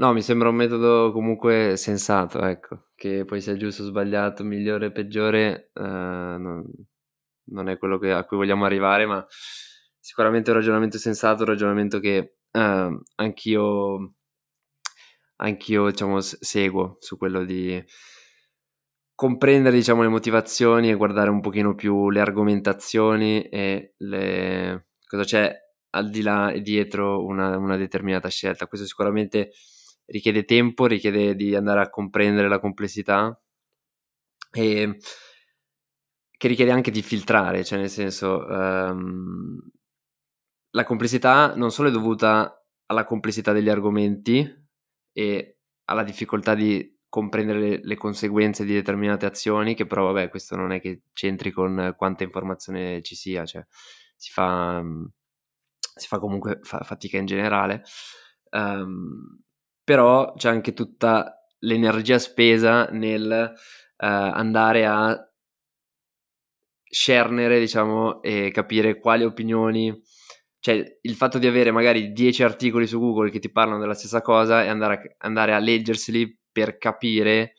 No, 0.00 0.12
mi 0.12 0.22
sembra 0.22 0.48
un 0.48 0.54
metodo 0.54 1.10
comunque 1.10 1.76
sensato, 1.76 2.40
ecco, 2.44 2.90
che 2.94 3.24
poi 3.24 3.40
sia 3.40 3.56
giusto 3.56 3.82
o 3.82 3.86
sbagliato, 3.86 4.44
migliore 4.44 4.86
o 4.86 4.92
peggiore, 4.92 5.72
eh, 5.74 5.82
non, 5.82 6.64
non, 7.46 7.68
è 7.68 7.76
quello 7.78 7.98
che, 7.98 8.12
a 8.12 8.24
cui 8.24 8.36
vogliamo 8.36 8.64
arrivare, 8.64 9.06
ma 9.06 9.26
sicuramente 9.98 10.50
un 10.50 10.56
ragionamento 10.56 10.98
sensato, 10.98 11.42
un 11.42 11.48
ragionamento 11.48 11.98
che 11.98 12.36
eh, 12.52 13.00
anch'io, 13.16 14.14
anch'io 15.36 15.90
diciamo, 15.90 16.20
seguo 16.20 16.98
su 17.00 17.16
quello 17.16 17.44
di 17.44 17.82
comprendere 19.16 19.76
diciamo, 19.76 20.02
le 20.02 20.08
motivazioni 20.08 20.90
e 20.90 20.94
guardare 20.94 21.30
un 21.30 21.40
pochino 21.40 21.74
più 21.74 22.10
le 22.10 22.20
argomentazioni 22.20 23.48
e 23.48 23.94
le... 23.96 24.90
cosa 25.08 25.24
c'è 25.24 25.52
al 25.90 26.08
di 26.10 26.22
là 26.22 26.52
e 26.52 26.60
dietro 26.60 27.24
una, 27.24 27.56
una 27.56 27.76
determinata 27.76 28.28
scelta. 28.28 28.68
Questo 28.68 28.86
sicuramente 28.86 29.50
richiede 30.08 30.44
tempo, 30.44 30.86
richiede 30.86 31.34
di 31.34 31.54
andare 31.54 31.80
a 31.80 31.90
comprendere 31.90 32.48
la 32.48 32.58
complessità 32.58 33.40
e 34.50 34.98
che 36.36 36.48
richiede 36.48 36.70
anche 36.70 36.90
di 36.90 37.02
filtrare, 37.02 37.64
cioè 37.64 37.78
nel 37.78 37.90
senso 37.90 38.44
um, 38.46 39.58
la 40.70 40.84
complessità 40.84 41.54
non 41.56 41.70
solo 41.70 41.88
è 41.88 41.92
dovuta 41.92 42.64
alla 42.86 43.04
complessità 43.04 43.52
degli 43.52 43.68
argomenti 43.68 44.46
e 45.12 45.58
alla 45.84 46.04
difficoltà 46.04 46.54
di 46.54 46.96
comprendere 47.08 47.58
le, 47.58 47.80
le, 47.82 47.96
conseguenze 47.96 48.64
di 48.64 48.72
determinate 48.72 49.26
azioni, 49.26 49.74
che 49.74 49.86
però 49.86 50.04
vabbè 50.12 50.28
questo 50.28 50.56
non 50.56 50.72
è 50.72 50.80
che 50.80 51.02
c'entri 51.12 51.50
con 51.50 51.94
quanta 51.96 52.22
informazione 52.22 53.02
ci 53.02 53.14
sia, 53.16 53.44
cioè 53.44 53.66
si 54.16 54.30
fa, 54.30 54.82
si 55.94 56.06
fa 56.06 56.18
comunque 56.18 56.60
fa 56.62 56.80
fatica 56.80 57.18
in 57.18 57.26
generale. 57.26 57.82
Um, 58.50 59.42
però 59.88 60.34
c'è 60.34 60.50
anche 60.50 60.74
tutta 60.74 61.48
l'energia 61.60 62.18
spesa 62.18 62.88
nel 62.90 63.54
uh, 63.54 64.04
andare 64.04 64.84
a 64.84 65.18
scernere, 66.84 67.58
diciamo, 67.58 68.20
e 68.20 68.50
capire 68.50 68.98
quali 68.98 69.24
opinioni, 69.24 69.98
cioè 70.58 70.98
il 71.00 71.14
fatto 71.14 71.38
di 71.38 71.46
avere 71.46 71.70
magari 71.70 72.12
10 72.12 72.42
articoli 72.42 72.86
su 72.86 72.98
Google 72.98 73.30
che 73.30 73.38
ti 73.38 73.50
parlano 73.50 73.80
della 73.80 73.94
stessa 73.94 74.20
cosa 74.20 74.62
e 74.62 74.68
andare 74.68 74.94
a, 74.94 75.26
andare 75.26 75.54
a 75.54 75.58
leggerseli 75.58 76.38
per 76.52 76.76
capire 76.76 77.54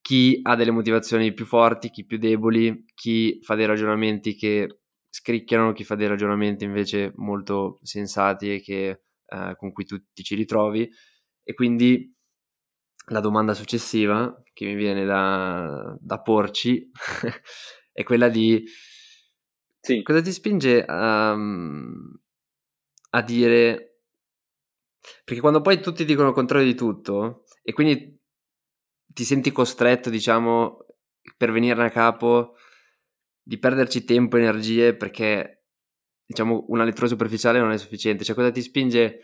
chi 0.00 0.40
ha 0.42 0.56
delle 0.56 0.72
motivazioni 0.72 1.32
più 1.32 1.44
forti, 1.44 1.90
chi 1.90 2.04
più 2.04 2.18
deboli, 2.18 2.84
chi 2.96 3.38
fa 3.42 3.54
dei 3.54 3.66
ragionamenti 3.66 4.34
che 4.34 4.80
scricchiano, 5.08 5.70
chi 5.70 5.84
fa 5.84 5.94
dei 5.94 6.08
ragionamenti 6.08 6.64
invece 6.64 7.12
molto 7.14 7.78
sensati 7.82 8.54
e 8.54 8.60
che, 8.60 9.02
eh, 9.24 9.54
con 9.56 9.70
cui 9.70 9.84
tu 9.84 10.02
ti 10.12 10.24
ci 10.24 10.34
ritrovi 10.34 10.90
e 11.42 11.54
quindi 11.54 12.14
la 13.06 13.20
domanda 13.20 13.54
successiva 13.54 14.42
che 14.52 14.66
mi 14.66 14.74
viene 14.74 15.04
da, 15.04 15.96
da 15.98 16.20
porci 16.20 16.90
è 17.92 18.02
quella 18.04 18.28
di 18.28 18.64
sì. 19.80 20.02
cosa 20.02 20.20
ti 20.20 20.32
spinge 20.32 20.84
a, 20.84 21.32
a 23.10 23.22
dire... 23.22 23.86
Perché 25.24 25.40
quando 25.40 25.60
poi 25.60 25.80
tutti 25.80 26.04
dicono 26.04 26.28
il 26.28 26.34
contrario 26.34 26.64
di 26.64 26.76
tutto 26.76 27.44
e 27.64 27.72
quindi 27.72 28.20
ti 29.04 29.24
senti 29.24 29.50
costretto, 29.50 30.10
diciamo, 30.10 30.86
per 31.36 31.50
venirne 31.50 31.86
a 31.86 31.90
capo 31.90 32.54
di 33.42 33.58
perderci 33.58 34.04
tempo 34.04 34.36
e 34.36 34.40
energie 34.40 34.94
perché, 34.94 35.64
diciamo, 36.24 36.66
una 36.68 36.84
lettura 36.84 37.08
superficiale 37.08 37.58
non 37.58 37.72
è 37.72 37.78
sufficiente. 37.78 38.22
Cioè, 38.22 38.36
cosa 38.36 38.52
ti 38.52 38.62
spinge 38.62 39.22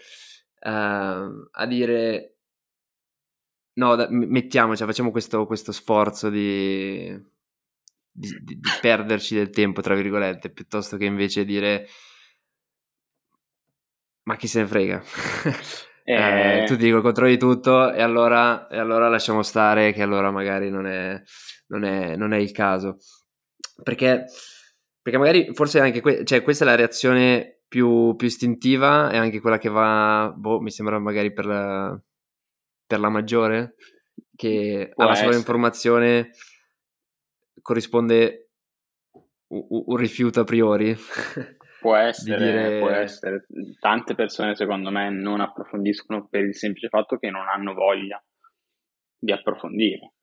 a 0.60 1.66
dire 1.66 2.38
no, 3.74 3.94
da, 3.94 4.08
mettiamoci, 4.10 4.84
facciamo 4.84 5.10
questo, 5.10 5.46
questo 5.46 5.72
sforzo 5.72 6.30
di, 6.30 7.08
di, 8.10 8.28
di, 8.42 8.58
di, 8.58 8.70
perderci 8.80 9.34
del 9.34 9.50
tempo, 9.50 9.80
tra 9.80 9.94
virgolette, 9.94 10.50
piuttosto 10.50 10.96
che 10.96 11.04
invece 11.04 11.44
dire 11.44 11.86
ma 14.28 14.36
chi 14.36 14.46
se 14.46 14.60
ne 14.60 14.66
frega. 14.66 15.02
Eh... 16.04 16.14
eh, 16.62 16.64
tu 16.66 16.76
ti 16.76 16.84
dico 16.84 17.12
di 17.12 17.38
tutto 17.38 17.92
e 17.92 18.02
allora, 18.02 18.68
e 18.68 18.78
allora, 18.78 19.08
lasciamo 19.08 19.42
stare 19.42 19.92
che 19.92 20.02
allora 20.02 20.30
magari 20.30 20.70
non 20.70 20.86
è, 20.86 21.20
non 21.68 21.84
è, 21.84 22.14
non 22.14 22.34
è 22.34 22.36
il 22.36 22.52
caso. 22.52 22.98
Perché, 23.82 24.26
perché 25.00 25.18
magari 25.18 25.54
forse 25.54 25.80
anche 25.80 26.02
que- 26.02 26.24
cioè, 26.24 26.42
questa 26.42 26.64
è 26.64 26.66
la 26.66 26.74
reazione 26.74 27.57
più, 27.68 28.16
più 28.16 28.26
istintiva 28.26 29.10
e 29.10 29.18
anche 29.18 29.40
quella 29.40 29.58
che 29.58 29.68
va, 29.68 30.32
boh, 30.34 30.60
mi 30.60 30.70
sembra 30.70 30.98
magari 30.98 31.32
per 31.32 31.46
la, 31.46 32.00
per 32.86 32.98
la 32.98 33.10
maggiore, 33.10 33.74
che 34.34 34.90
Può 34.94 35.04
alla 35.04 35.14
sola 35.14 35.36
informazione 35.36 36.30
corrisponde 37.60 38.50
un, 39.48 39.96
rifiuto 39.96 40.40
a 40.40 40.44
priori. 40.44 40.96
Può 41.80 41.94
essere, 41.94 42.44
dire... 42.44 42.78
può 42.80 42.90
essere. 42.90 43.46
Tante 43.78 44.16
persone, 44.16 44.56
secondo 44.56 44.90
me, 44.90 45.10
non 45.10 45.40
approfondiscono 45.40 46.26
per 46.26 46.42
il 46.44 46.56
semplice 46.56 46.88
fatto 46.88 47.18
che 47.18 47.30
non 47.30 47.46
hanno 47.46 47.72
voglia 47.72 48.20
di 49.16 49.30
approfondire. 49.30 50.14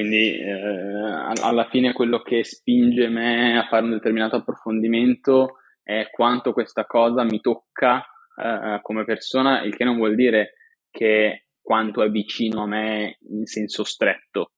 Quindi 0.00 0.38
eh, 0.38 1.42
alla 1.42 1.68
fine 1.68 1.92
quello 1.92 2.22
che 2.22 2.42
spinge 2.42 3.08
me 3.08 3.58
a 3.58 3.66
fare 3.68 3.84
un 3.84 3.90
determinato 3.90 4.36
approfondimento 4.36 5.58
è 5.82 6.08
quanto 6.10 6.54
questa 6.54 6.86
cosa 6.86 7.22
mi 7.22 7.38
tocca 7.42 8.02
eh, 8.34 8.78
come 8.80 9.04
persona, 9.04 9.60
il 9.62 9.76
che 9.76 9.84
non 9.84 9.96
vuol 9.96 10.14
dire 10.14 10.54
che 10.90 11.48
quanto 11.60 12.02
è 12.02 12.08
vicino 12.08 12.62
a 12.62 12.66
me 12.66 13.18
in 13.28 13.44
senso 13.44 13.84
stretto, 13.84 14.52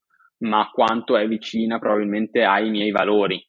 ma 0.44 0.70
quanto 0.72 1.16
è 1.16 1.26
vicina 1.26 1.80
probabilmente 1.80 2.44
ai 2.44 2.70
miei 2.70 2.92
valori. 2.92 3.44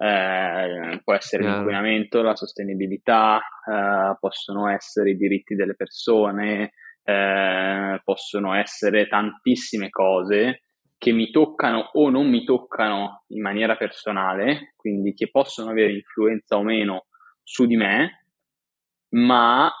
Eh, 0.00 1.00
può 1.04 1.12
essere 1.12 1.42
yeah. 1.42 1.56
l'inquinamento, 1.56 2.22
la 2.22 2.36
sostenibilità, 2.36 3.38
eh, 3.38 4.16
possono 4.18 4.70
essere 4.70 5.10
i 5.10 5.16
diritti 5.16 5.54
delle 5.54 5.74
persone, 5.74 6.72
eh, 7.02 8.00
possono 8.02 8.54
essere 8.54 9.06
tantissime 9.08 9.90
cose 9.90 10.62
che 10.98 11.12
mi 11.12 11.30
toccano 11.30 11.90
o 11.92 12.10
non 12.10 12.28
mi 12.28 12.44
toccano 12.44 13.24
in 13.28 13.40
maniera 13.40 13.76
personale, 13.76 14.74
quindi 14.76 15.14
che 15.14 15.30
possono 15.30 15.70
avere 15.70 15.92
influenza 15.92 16.56
o 16.56 16.62
meno 16.62 17.06
su 17.42 17.66
di 17.66 17.76
me, 17.76 18.26
ma 19.10 19.72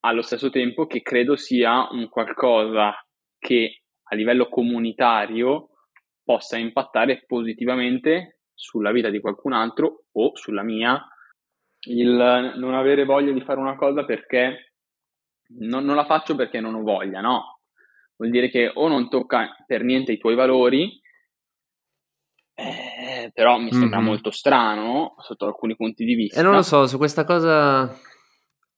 allo 0.00 0.22
stesso 0.22 0.50
tempo 0.50 0.86
che 0.86 1.00
credo 1.00 1.36
sia 1.36 1.88
un 1.90 2.08
qualcosa 2.08 2.92
che 3.38 3.84
a 4.02 4.16
livello 4.16 4.48
comunitario 4.48 5.70
possa 6.22 6.58
impattare 6.58 7.24
positivamente 7.26 8.40
sulla 8.52 8.92
vita 8.92 9.10
di 9.10 9.20
qualcun 9.20 9.52
altro 9.52 10.06
o 10.12 10.36
sulla 10.36 10.62
mia. 10.62 11.00
Il 11.86 12.54
non 12.56 12.74
avere 12.74 13.04
voglia 13.04 13.32
di 13.32 13.42
fare 13.42 13.60
una 13.60 13.76
cosa 13.76 14.04
perché 14.04 14.74
non, 15.58 15.84
non 15.84 15.94
la 15.94 16.04
faccio 16.04 16.34
perché 16.34 16.60
non 16.60 16.74
ho 16.74 16.82
voglia, 16.82 17.20
no, 17.20 17.53
vuol 18.24 18.30
dire 18.30 18.48
che 18.48 18.70
o 18.72 18.88
non 18.88 19.08
tocca 19.08 19.54
per 19.66 19.84
niente 19.84 20.12
i 20.12 20.18
tuoi 20.18 20.34
valori, 20.34 21.00
eh, 22.54 23.30
però 23.34 23.58
mi 23.58 23.70
sembra 23.70 23.98
mm-hmm. 23.98 24.06
molto 24.06 24.30
strano 24.30 25.14
sotto 25.18 25.46
alcuni 25.46 25.76
punti 25.76 26.04
di 26.04 26.14
vista. 26.14 26.40
E 26.40 26.42
non 26.42 26.54
lo 26.54 26.62
so, 26.62 26.86
su 26.86 26.96
questa 26.96 27.24
cosa 27.24 27.94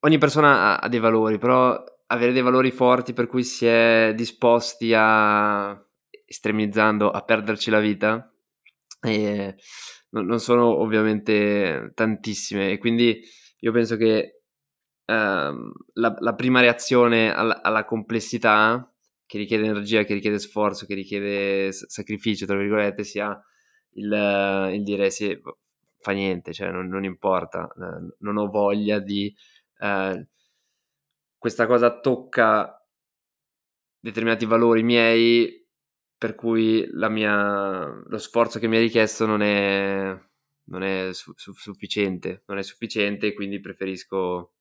ogni 0.00 0.18
persona 0.18 0.80
ha, 0.80 0.88
dei 0.88 0.98
valori, 0.98 1.38
però 1.38 1.82
avere 2.06 2.32
dei 2.32 2.42
valori 2.42 2.70
forti 2.70 3.12
per 3.12 3.26
cui 3.26 3.44
si 3.44 3.66
è 3.66 4.12
disposti 4.14 4.92
a, 4.94 5.78
estremizzando, 6.24 7.10
a 7.10 7.22
perderci 7.22 7.70
la 7.70 7.80
vita, 7.80 8.32
e 9.00 9.54
non 10.10 10.40
sono 10.40 10.80
ovviamente 10.80 11.92
tantissime 11.94 12.70
e 12.70 12.78
quindi 12.78 13.20
io 13.58 13.72
penso 13.72 13.96
che 13.96 14.42
ehm, 15.04 15.72
la, 15.94 16.14
la, 16.18 16.34
prima 16.34 16.60
reazione 16.60 17.34
alla, 17.34 17.60
alla, 17.60 17.84
complessità 17.84 18.90
che 19.26 19.38
richiede 19.38 19.64
energia, 19.64 20.04
che 20.04 20.14
richiede 20.14 20.38
sforzo, 20.38 20.86
che 20.86 20.94
richiede 20.94 21.72
sacrificio, 21.72 22.46
tra 22.46 22.56
virgolette, 22.56 23.04
sia 23.04 23.38
il, 23.94 24.70
il 24.72 24.82
dire 24.82 25.10
sì, 25.10 25.38
fa 25.98 26.12
niente, 26.12 26.52
cioè 26.52 26.70
non, 26.70 26.88
non 26.88 27.04
importa, 27.04 27.68
eh, 27.68 28.14
non 28.20 28.36
ho 28.36 28.48
voglia 28.48 28.98
di... 28.98 29.34
Eh, 29.78 30.26
questa 31.38 31.66
cosa 31.66 32.00
tocca 32.00 32.76
determinati 34.00 34.46
valori 34.46 34.82
miei 34.82 35.64
per 36.18 36.34
cui 36.34 36.88
mia, 36.92 37.84
lo 38.06 38.18
sforzo 38.18 38.58
che 38.58 38.68
mi 38.68 38.76
ha 38.76 38.80
richiesto 38.80 39.26
non 39.26 39.42
è, 39.42 40.18
non 40.64 40.82
è 40.82 41.12
su, 41.12 41.32
su, 41.36 41.52
sufficiente, 41.52 42.42
non 42.46 42.58
è 42.58 42.62
sufficiente 42.62 43.34
quindi 43.34 43.60
preferisco 43.60 44.54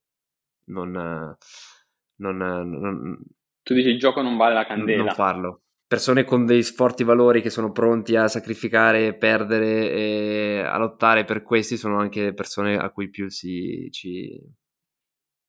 non, 0.66 0.92
non, 0.92 2.38
non, 2.38 3.18
Tu 3.66 3.74
dici 3.74 3.90
il 3.90 3.98
gioco 3.98 4.22
non 4.22 4.38
vale 4.38 4.54
la 4.54 4.64
candela. 4.64 5.06
Non 5.06 5.14
farlo. 5.16 5.64
Persone 5.88 6.24
con 6.24 6.46
dei 6.46 6.62
forti 6.62 7.04
valori 7.04 7.42
che 7.42 7.50
sono 7.50 7.72
pronti 7.72 8.16
a 8.16 8.28
sacrificare, 8.28 9.16
perdere 9.16 9.92
e 9.92 10.60
a 10.60 10.78
lottare 10.78 11.26
per 11.26 11.42
questi 11.42 11.76
sono 11.76 11.98
anche 11.98 12.36
persone 12.36 12.78
a 12.78 12.92
cui 12.92 13.10
più 13.10 13.28
si, 13.28 13.88
ci, 13.92 14.40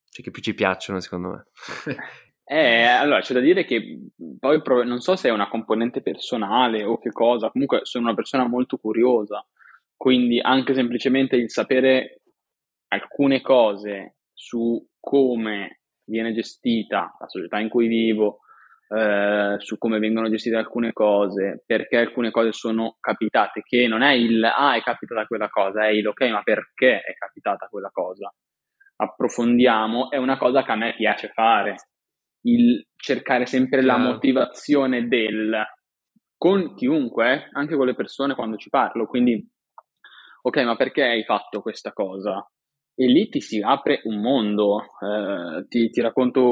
cioè 0.08 0.24
che 0.24 0.30
più 0.30 0.40
ci 0.40 0.54
piacciono 0.54 0.98
secondo 1.00 1.28
me. 1.28 1.44
Eh, 2.48 2.84
allora 2.84 3.18
c'è 3.22 3.34
da 3.34 3.40
dire 3.40 3.64
che 3.64 4.08
poi 4.38 4.62
non 4.84 5.00
so 5.00 5.16
se 5.16 5.28
è 5.28 5.32
una 5.32 5.48
componente 5.48 6.00
personale 6.00 6.84
o 6.84 6.96
che 6.96 7.10
cosa, 7.10 7.50
comunque 7.50 7.80
sono 7.82 8.04
una 8.04 8.14
persona 8.14 8.46
molto 8.46 8.76
curiosa, 8.76 9.44
quindi 9.96 10.38
anche 10.38 10.72
semplicemente 10.72 11.34
il 11.34 11.50
sapere 11.50 12.20
alcune 12.86 13.40
cose 13.40 14.18
su 14.32 14.80
come 15.00 15.80
viene 16.06 16.32
gestita 16.32 17.14
la 17.18 17.28
società 17.28 17.58
in 17.58 17.68
cui 17.68 17.86
vivo, 17.88 18.40
eh, 18.88 19.56
su 19.58 19.78
come 19.78 19.98
vengono 19.98 20.30
gestite 20.30 20.56
alcune 20.56 20.92
cose, 20.92 21.62
perché 21.66 21.98
alcune 21.98 22.30
cose 22.30 22.52
sono 22.52 22.96
capitate, 23.00 23.62
che 23.62 23.86
non 23.86 24.02
è 24.02 24.12
il 24.12 24.44
ah 24.44 24.74
è 24.74 24.82
capitata 24.82 25.26
quella 25.26 25.48
cosa, 25.48 25.86
è 25.86 25.90
il 25.90 26.06
ok 26.06 26.22
ma 26.30 26.42
perché 26.42 27.00
è 27.00 27.14
capitata 27.14 27.66
quella 27.68 27.90
cosa. 27.92 28.32
Approfondiamo, 28.98 30.10
è 30.10 30.16
una 30.16 30.38
cosa 30.38 30.62
che 30.62 30.72
a 30.72 30.76
me 30.76 30.94
piace 30.94 31.28
fare 31.28 31.74
il 32.42 32.86
cercare 32.94 33.44
sempre 33.46 33.82
la 33.82 33.98
motivazione 33.98 35.08
del 35.08 35.64
con 36.38 36.74
chiunque, 36.74 37.48
anche 37.52 37.76
con 37.76 37.86
le 37.86 37.94
persone 37.94 38.34
quando 38.34 38.56
ci 38.56 38.68
parlo. 38.68 39.06
Quindi, 39.06 39.44
ok, 40.42 40.56
ma 40.62 40.76
perché 40.76 41.02
hai 41.02 41.24
fatto 41.24 41.60
questa 41.60 41.92
cosa? 41.92 42.46
E 42.96 43.06
lì 43.06 43.28
ti 43.28 43.40
si 43.40 43.60
apre 43.60 44.00
un 44.04 44.20
mondo. 44.20 44.80
Eh, 44.80 45.66
ti, 45.68 45.90
ti, 45.90 46.00
racconto 46.00 46.42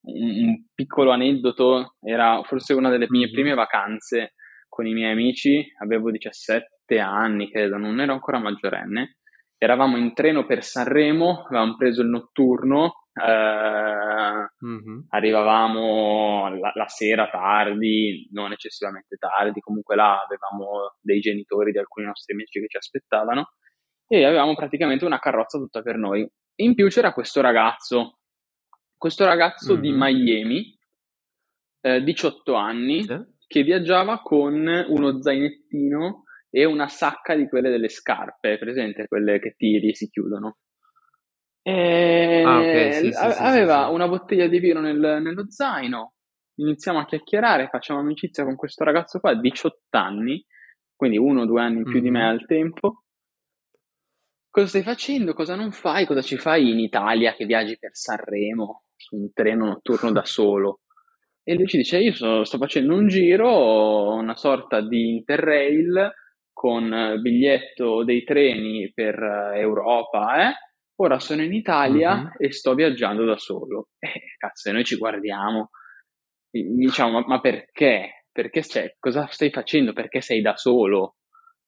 un, 0.00 0.38
un, 0.40 0.64
piccolo 0.74 1.10
aneddoto. 1.10 1.96
Era 2.00 2.42
forse 2.42 2.72
una 2.72 2.88
delle 2.88 3.06
mie 3.08 3.30
prime 3.30 3.54
vacanze 3.54 4.34
con 4.68 4.86
i 4.86 4.94
miei 4.94 5.12
amici. 5.12 5.64
Avevo 5.78 6.10
17 6.10 6.98
anni, 6.98 7.50
credo, 7.50 7.76
non 7.76 8.00
ero 8.00 8.12
ancora 8.12 8.38
maggiorenne. 8.38 9.18
Eravamo 9.58 9.96
in 9.96 10.12
treno 10.14 10.44
per 10.46 10.64
Sanremo, 10.64 11.44
avevamo 11.44 11.76
preso 11.76 12.02
il 12.02 12.08
notturno 12.08 13.02
eh, 13.14 14.66
mm-hmm. 14.66 15.00
Arrivavamo 15.10 16.48
la, 16.58 16.72
la, 16.74 16.88
sera 16.88 17.28
tardi, 17.28 18.26
non 18.32 18.52
eccessivamente 18.52 19.16
tardi, 19.16 19.60
comunque 19.60 19.96
là 19.96 20.22
avevamo 20.22 20.94
dei 21.00 21.20
genitori 21.20 21.72
di 21.72 21.78
alcuni 21.78 22.06
nostri 22.06 22.32
amici 22.32 22.60
che 22.60 22.68
ci 22.68 22.76
aspettavano 22.78 23.52
e 24.12 24.26
avevamo 24.26 24.54
praticamente 24.54 25.06
una 25.06 25.18
carrozza 25.18 25.56
tutta 25.56 25.80
per 25.80 25.96
noi. 25.96 26.28
In 26.56 26.74
più 26.74 26.88
c'era 26.88 27.14
questo 27.14 27.40
ragazzo, 27.40 28.18
questo 28.94 29.24
ragazzo 29.24 29.72
mm-hmm. 29.72 29.80
di 29.80 29.90
Miami, 29.90 30.78
eh, 31.80 32.02
18 32.02 32.52
anni, 32.52 33.04
sì. 33.04 33.18
che 33.46 33.62
viaggiava 33.62 34.20
con 34.20 34.66
uno 34.66 35.22
zainettino 35.22 36.24
e 36.50 36.66
una 36.66 36.88
sacca 36.88 37.34
di 37.34 37.48
quelle 37.48 37.70
delle 37.70 37.88
scarpe, 37.88 38.58
presente 38.58 39.08
quelle 39.08 39.38
che 39.38 39.54
tiri 39.56 39.88
e 39.88 39.94
si 39.94 40.10
chiudono. 40.10 40.58
E 41.62 42.42
ah, 42.44 42.58
okay, 42.58 42.92
sì, 42.92 43.12
sì, 43.12 43.18
aveva 43.18 43.86
una 43.86 44.08
bottiglia 44.08 44.46
di 44.46 44.58
vino 44.58 44.80
nel, 44.80 45.20
nello 45.22 45.50
zaino. 45.50 46.16
Iniziamo 46.56 46.98
a 46.98 47.06
chiacchierare, 47.06 47.68
facciamo 47.68 48.00
amicizia 48.00 48.44
con 48.44 48.56
questo 48.56 48.84
ragazzo 48.84 49.20
qua, 49.20 49.34
18 49.34 49.78
anni, 49.92 50.44
quindi 50.94 51.16
uno 51.16 51.40
o 51.40 51.46
due 51.46 51.62
anni 51.62 51.78
in 51.78 51.84
più 51.84 51.94
mm-hmm. 51.94 52.02
di 52.02 52.10
me 52.10 52.28
al 52.28 52.44
tempo. 52.44 53.01
Cosa 54.52 54.66
stai 54.66 54.82
facendo? 54.82 55.32
Cosa 55.32 55.54
non 55.54 55.72
fai? 55.72 56.04
Cosa 56.04 56.20
ci 56.20 56.36
fai 56.36 56.68
in 56.68 56.78
Italia 56.78 57.32
che 57.32 57.46
viaggi 57.46 57.78
per 57.78 57.92
Sanremo 57.94 58.82
su 58.94 59.16
un 59.16 59.32
treno 59.32 59.64
notturno 59.64 60.12
da 60.12 60.24
solo? 60.28 60.80
E 61.42 61.54
lui 61.54 61.66
ci 61.66 61.78
dice: 61.78 61.96
Io 61.96 62.12
sto, 62.12 62.44
sto 62.44 62.58
facendo 62.58 62.94
un 62.94 63.08
giro, 63.08 64.12
una 64.14 64.36
sorta 64.36 64.86
di 64.86 65.08
interrail 65.08 66.12
con 66.52 67.16
biglietto 67.22 68.04
dei 68.04 68.24
treni 68.24 68.92
per 68.92 69.18
Europa, 69.54 70.50
eh? 70.50 70.52
Ora 70.96 71.18
sono 71.18 71.42
in 71.42 71.54
Italia 71.54 72.14
mm-hmm. 72.14 72.26
e 72.36 72.52
sto 72.52 72.74
viaggiando 72.74 73.24
da 73.24 73.38
solo. 73.38 73.88
Eh, 73.98 74.34
cazzo, 74.36 74.68
e 74.68 74.72
noi 74.72 74.84
ci 74.84 74.98
guardiamo, 74.98 75.70
diciamo, 76.50 77.20
ma, 77.20 77.24
ma 77.26 77.40
perché? 77.40 78.26
Perché 78.30 78.62
cioè, 78.62 78.96
cosa 78.98 79.26
stai 79.30 79.50
facendo? 79.50 79.94
Perché 79.94 80.20
sei 80.20 80.42
da 80.42 80.56
solo? 80.56 81.16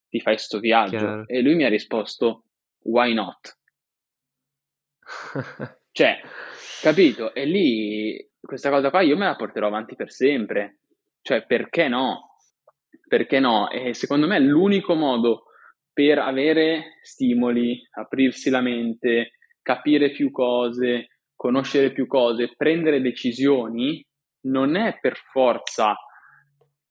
Ti 0.06 0.20
fai 0.20 0.36
sto 0.36 0.58
viaggio? 0.58 0.98
Chiaro. 0.98 1.26
E 1.28 1.40
lui 1.40 1.54
mi 1.54 1.64
ha 1.64 1.68
risposto, 1.70 2.44
why 2.84 3.12
not? 3.12 3.58
cioè, 5.92 6.20
capito? 6.80 7.34
E 7.34 7.44
lì 7.44 8.30
questa 8.40 8.70
cosa 8.70 8.90
qua 8.90 9.02
io 9.02 9.16
me 9.16 9.26
la 9.26 9.36
porterò 9.36 9.66
avanti 9.66 9.96
per 9.96 10.10
sempre. 10.10 10.80
Cioè, 11.20 11.46
perché 11.46 11.88
no? 11.88 12.36
Perché 13.06 13.40
no? 13.40 13.70
E 13.70 13.94
secondo 13.94 14.26
me 14.26 14.38
l'unico 14.38 14.94
modo 14.94 15.44
per 15.92 16.18
avere 16.18 16.98
stimoli, 17.02 17.80
aprirsi 17.92 18.50
la 18.50 18.60
mente, 18.60 19.32
capire 19.62 20.10
più 20.10 20.30
cose, 20.30 21.08
conoscere 21.34 21.92
più 21.92 22.06
cose, 22.06 22.54
prendere 22.56 23.00
decisioni, 23.00 24.04
non 24.46 24.76
è 24.76 24.98
per 25.00 25.16
forza 25.16 25.96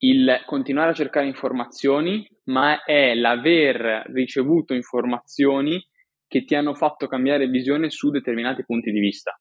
il 0.04 0.42
continuare 0.46 0.92
a 0.92 0.94
cercare 0.94 1.28
informazioni, 1.28 2.28
ma 2.46 2.84
è 2.84 3.14
l'aver 3.16 4.04
ricevuto 4.08 4.74
informazioni 4.74 5.82
che 6.28 6.44
ti 6.44 6.56
hanno 6.56 6.74
fatto 6.74 7.08
cambiare 7.08 7.48
visione 7.48 7.90
su 7.90 8.10
determinati 8.10 8.66
punti 8.66 8.92
di 8.92 9.00
vista. 9.00 9.40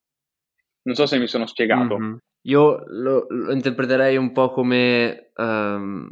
Non 0.83 0.95
so 0.95 1.07
se 1.07 1.19
mi 1.19 1.27
sono 1.27 1.47
spiegato. 1.47 1.99
Mm-hmm. 1.99 2.17
Io 2.47 2.85
lo, 2.87 3.27
lo, 3.29 3.53
interpreterei 3.53 4.17
un 4.17 4.33
po' 4.33 4.51
come 4.51 5.31
um, 5.37 6.11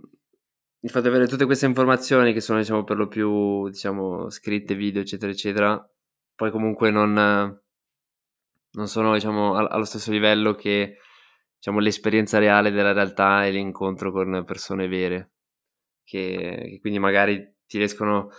il 0.81 0.91
fatto 0.91 1.03
di 1.03 1.09
avere 1.09 1.29
tutte 1.29 1.45
queste 1.45 1.67
informazioni 1.67 2.33
che 2.33 2.41
sono 2.41 2.59
diciamo 2.61 2.85
per 2.85 2.97
lo 2.97 3.09
più 3.09 3.69
diciamo 3.69 4.31
scritte, 4.31 4.75
video 4.75 5.03
eccetera 5.03 5.31
eccetera, 5.31 5.91
poi 6.35 6.51
comunque 6.53 6.91
non, 6.91 7.13
non 7.13 8.87
sono 8.87 9.15
diciamo 9.15 9.57
allo 9.57 9.85
stesso 9.85 10.13
livello 10.13 10.55
che 10.55 10.99
diciamo 11.61 11.79
l'esperienza 11.79 12.39
reale 12.39 12.71
della 12.71 12.93
realtà 12.93 13.45
e 13.45 13.51
l'incontro 13.51 14.11
con 14.11 14.45
persone 14.47 14.89
vere, 14.89 15.33
che, 16.03 16.63
che 16.65 16.79
quindi 16.81 16.99
magari 16.99 17.57
ti 17.67 17.77
riescono 17.77 18.31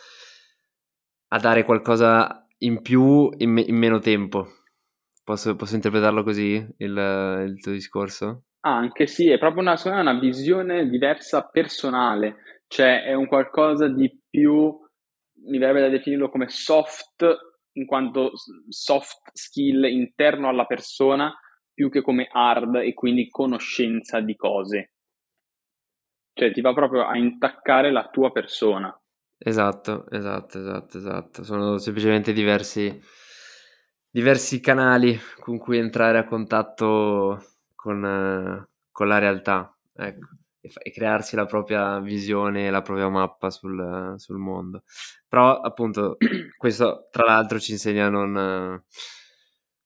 a 1.28 1.40
dare 1.40 1.64
qualcosa 1.64 2.48
in 2.60 2.82
più 2.82 3.30
in, 3.38 3.52
me- 3.52 3.62
in 3.62 3.76
meno 3.76 4.00
tempo. 4.00 4.48
Posso, 5.24 5.56
posso, 5.56 5.76
interpretarlo 5.76 6.24
così 6.24 6.68
il, 6.78 7.46
il 7.48 7.62
tuo 7.62 7.72
discorso? 7.72 8.46
Anche 8.62 9.06
sì, 9.06 9.30
è 9.30 9.38
proprio 9.38 9.62
una, 9.62 9.80
una 9.86 10.20
visione 10.20 10.90
diversa 10.90 11.48
personale, 11.48 12.64
cioè 12.68 13.04
è 13.04 13.14
un 13.14 13.28
qualcosa 13.28 13.88
di 13.88 14.20
più, 14.28 14.76
mi 15.46 15.58
verrebbe 15.60 15.82
da 15.82 15.90
definirlo 15.90 16.32
come 16.32 16.50
soft, 16.50 17.24
in 17.74 17.86
quanto 17.86 18.32
soft 18.68 19.30
skill 19.32 19.84
interno 19.86 20.50
alla 20.50 20.66
persona, 20.66 21.32
più 21.74 21.90
che 21.90 22.02
come 22.02 22.28
hard 22.32 22.76
e 22.76 22.94
quindi 22.94 23.30
conoscenza 23.30 24.20
di 24.20 24.36
cose. 24.36 24.94
Cioè 26.34 26.52
ti 26.52 26.62
va 26.62 26.74
proprio 26.74 27.06
a 27.06 27.18
intaccare 27.18 27.92
la 27.92 28.08
tua 28.10 28.32
persona. 28.32 28.96
Esatto, 29.38 30.10
esatto, 30.12 30.60
esatto, 30.60 30.98
esatto. 30.98 31.44
Sono 31.44 31.78
semplicemente 31.78 32.32
diversi, 32.32 33.02
diversi 34.10 34.60
canali 34.60 35.20
con 35.40 35.58
cui 35.58 35.78
entrare 35.78 36.20
a 36.20 36.26
contatto 36.26 37.44
con, 37.76 38.68
con 38.92 39.08
la 39.08 39.18
realtà, 39.18 39.76
ecco, 39.96 40.28
e, 40.62 40.92
crearsi 40.92 41.36
la 41.36 41.46
propria 41.46 42.00
visione, 42.00 42.70
la 42.70 42.84
propria 42.84 43.10
mappa 43.10 43.50
sul, 43.50 44.14
sul, 44.18 44.38
mondo. 44.38 44.84
Però 45.28 45.60
appunto 45.60 46.18
questo 46.58 47.08
tra 47.10 47.26
l'altro 47.26 47.60
ci 47.60 47.72
insegna 47.72 48.06
a 48.06 48.10
non, 48.10 48.84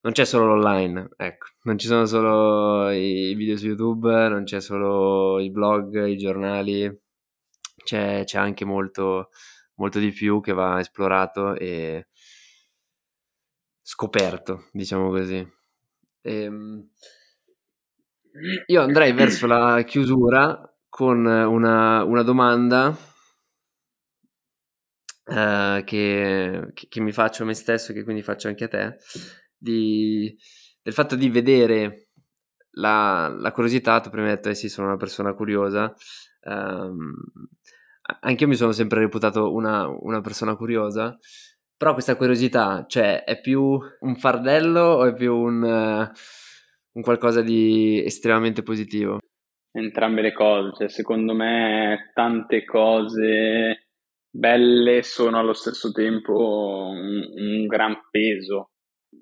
non 0.06 0.14
c'è 0.14 0.24
solo 0.24 0.54
l'online, 0.54 1.08
ecco, 1.16 1.48
non 1.62 1.76
ci 1.78 1.88
sono 1.88 2.06
solo 2.06 2.90
i 2.90 3.34
video 3.34 3.56
su 3.56 3.66
YouTube, 3.66 4.28
non 4.28 4.44
c'è 4.44 4.60
solo 4.60 5.40
i 5.40 5.50
blog, 5.50 6.06
i 6.06 6.16
giornali, 6.16 6.96
c'è, 7.82 8.22
c'è 8.22 8.38
anche 8.38 8.64
molto, 8.64 9.30
molto 9.74 9.98
di 9.98 10.12
più 10.12 10.40
che 10.40 10.52
va 10.52 10.78
esplorato 10.78 11.56
e 11.56 12.06
scoperto, 13.82 14.68
diciamo 14.70 15.08
così. 15.08 15.44
E, 16.20 16.42
ehm, 16.42 16.88
io 18.66 18.80
andrei 18.82 19.12
verso 19.12 19.48
la 19.48 19.82
chiusura 19.82 20.72
con 20.88 21.26
una, 21.26 22.04
una 22.04 22.22
domanda 22.22 22.96
uh, 25.24 25.82
che, 25.82 26.70
che, 26.72 27.00
mi 27.00 27.10
faccio 27.10 27.42
a 27.42 27.46
me 27.46 27.54
stesso 27.54 27.90
e 27.90 27.94
che 27.94 28.04
quindi 28.04 28.22
faccio 28.22 28.46
anche 28.46 28.64
a 28.64 28.68
te, 28.68 28.98
di, 29.56 30.36
del 30.82 30.92
fatto 30.92 31.16
di 31.16 31.28
vedere 31.28 32.08
la, 32.72 33.28
la 33.28 33.52
curiosità, 33.52 34.00
tu 34.00 34.10
prima 34.10 34.28
hai 34.28 34.34
detto, 34.34 34.48
eh 34.48 34.54
sì, 34.54 34.68
sono 34.68 34.88
una 34.88 34.96
persona 34.96 35.34
curiosa, 35.34 35.94
um, 36.44 37.14
anche 38.20 38.44
io 38.44 38.48
mi 38.48 38.56
sono 38.56 38.72
sempre 38.72 39.00
reputato 39.00 39.52
una, 39.52 39.88
una 39.88 40.20
persona 40.20 40.54
curiosa, 40.56 41.16
però 41.76 41.92
questa 41.92 42.16
curiosità, 42.16 42.84
cioè, 42.86 43.24
è 43.24 43.40
più 43.40 43.78
un 44.00 44.16
fardello 44.16 44.80
o 44.80 45.06
è 45.06 45.14
più 45.14 45.34
un, 45.34 45.62
un 45.62 47.02
qualcosa 47.02 47.42
di 47.42 48.02
estremamente 48.04 48.62
positivo? 48.62 49.18
Entrambe 49.72 50.22
le 50.22 50.32
cose, 50.32 50.72
cioè, 50.76 50.88
secondo 50.88 51.34
me 51.34 52.10
tante 52.14 52.64
cose 52.64 53.88
belle 54.30 55.02
sono 55.02 55.38
allo 55.38 55.52
stesso 55.52 55.92
tempo 55.92 56.88
un, 56.92 57.24
un 57.36 57.66
gran 57.66 57.94
peso. 58.10 58.70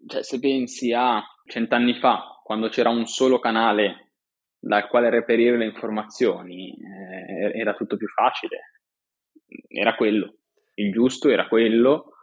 Cioè, 0.06 0.22
se 0.22 0.38
pensi 0.38 0.92
a 0.92 1.22
cent'anni 1.46 1.94
fa, 1.94 2.40
quando 2.42 2.68
c'era 2.68 2.90
un 2.90 3.06
solo 3.06 3.38
canale 3.38 4.12
dal 4.58 4.88
quale 4.88 5.10
reperire 5.10 5.56
le 5.56 5.66
informazioni, 5.66 6.70
eh, 6.70 7.58
era 7.58 7.74
tutto 7.74 7.96
più 7.96 8.08
facile. 8.08 8.72
Era 9.68 9.94
quello. 9.94 10.36
Il 10.74 10.90
giusto 10.92 11.28
era 11.28 11.46
quello 11.48 12.14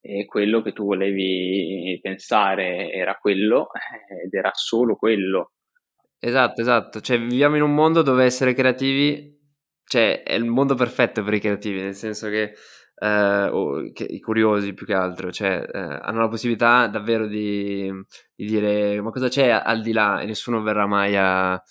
e 0.00 0.24
quello 0.24 0.62
che 0.62 0.72
tu 0.72 0.86
volevi 0.86 1.98
pensare 2.00 2.90
era 2.90 3.16
quello 3.16 3.68
eh, 3.72 4.24
ed 4.24 4.34
era 4.34 4.50
solo 4.54 4.96
quello. 4.96 5.52
Esatto, 6.18 6.60
esatto. 6.60 7.00
Cioè, 7.00 7.18
viviamo 7.18 7.56
in 7.56 7.62
un 7.62 7.74
mondo 7.74 8.02
dove 8.02 8.24
essere 8.24 8.54
creativi, 8.54 9.38
cioè, 9.84 10.22
è 10.22 10.34
il 10.34 10.44
mondo 10.44 10.74
perfetto 10.74 11.22
per 11.22 11.34
i 11.34 11.40
creativi, 11.40 11.80
nel 11.80 11.94
senso 11.94 12.28
che, 12.28 12.54
eh, 13.02 13.48
o, 13.50 13.90
che 13.92 14.04
i 14.04 14.20
curiosi 14.20 14.74
più 14.74 14.84
che 14.84 14.94
altro, 14.94 15.32
cioè, 15.32 15.66
eh, 15.72 15.78
hanno 15.78 16.20
la 16.20 16.28
possibilità 16.28 16.86
davvero 16.86 17.26
di, 17.26 17.90
di, 18.34 18.46
dire 18.46 19.00
ma 19.00 19.10
cosa 19.10 19.28
c'è 19.28 19.48
al 19.48 19.80
di 19.80 19.92
là 19.92 20.20
e 20.20 20.26
nessuno 20.26 20.60
verrà 20.62 20.86
mai 20.86 21.16
a, 21.16 21.52
a, 21.52 21.62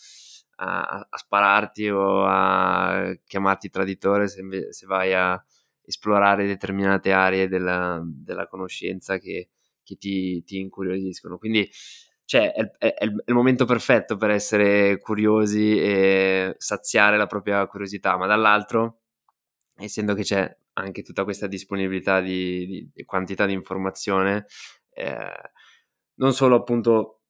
a 1.09 1.17
spararti 1.17 1.89
o 1.89 2.25
a 2.25 3.15
chiamarti 3.25 3.69
traditore 3.69 4.27
se, 4.27 4.43
se 4.71 4.85
vai 4.87 5.13
a 5.13 5.41
esplorare 5.85 6.47
determinate 6.47 7.11
aree 7.11 7.47
della, 7.47 8.01
della 8.03 8.47
conoscenza 8.47 9.17
che, 9.19 9.49
che 9.83 9.97
ti, 9.97 10.43
ti, 10.43 10.59
incuriosiscono. 10.59 11.37
Quindi 11.37 11.69
cioè, 12.25 12.53
è, 12.53 12.71
è, 12.77 12.93
è, 12.93 13.05
il 13.05 13.33
momento 13.33 13.65
perfetto 13.65 14.15
per 14.15 14.31
essere 14.31 14.97
curiosi 14.99 15.79
e 15.79 16.55
saziare 16.57 17.17
la 17.17 17.25
propria 17.27 17.65
curiosità, 17.67 18.17
ma 18.17 18.27
dall'altro, 18.27 19.01
essendo 19.77 20.13
che 20.13 20.23
c'è 20.23 20.55
anche 20.73 21.01
tutta 21.01 21.23
questa 21.23 21.47
disponibilità 21.47 22.21
di, 22.21 22.65
di, 22.65 22.89
di 22.93 23.05
quantità 23.05 23.45
di 23.45 23.53
informazione, 23.53 24.45
eh, 24.91 25.51
non 26.15 26.33
solo 26.33 26.55
appunto 26.55 27.21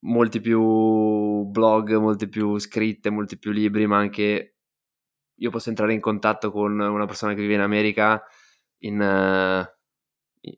molti 0.00 0.40
più 0.40 1.44
blog, 1.46 1.96
molti 1.96 2.28
più 2.28 2.58
scritte, 2.58 3.10
molti 3.10 3.38
più 3.38 3.50
libri, 3.50 3.86
ma 3.86 3.98
anche 3.98 4.56
io 5.34 5.50
posso 5.50 5.68
entrare 5.68 5.92
in 5.92 6.00
contatto 6.00 6.50
con 6.50 6.78
una 6.78 7.06
persona 7.06 7.34
che 7.34 7.40
vive 7.40 7.54
in 7.54 7.60
America 7.60 8.22
in, 8.78 9.00
uh, 9.00 9.64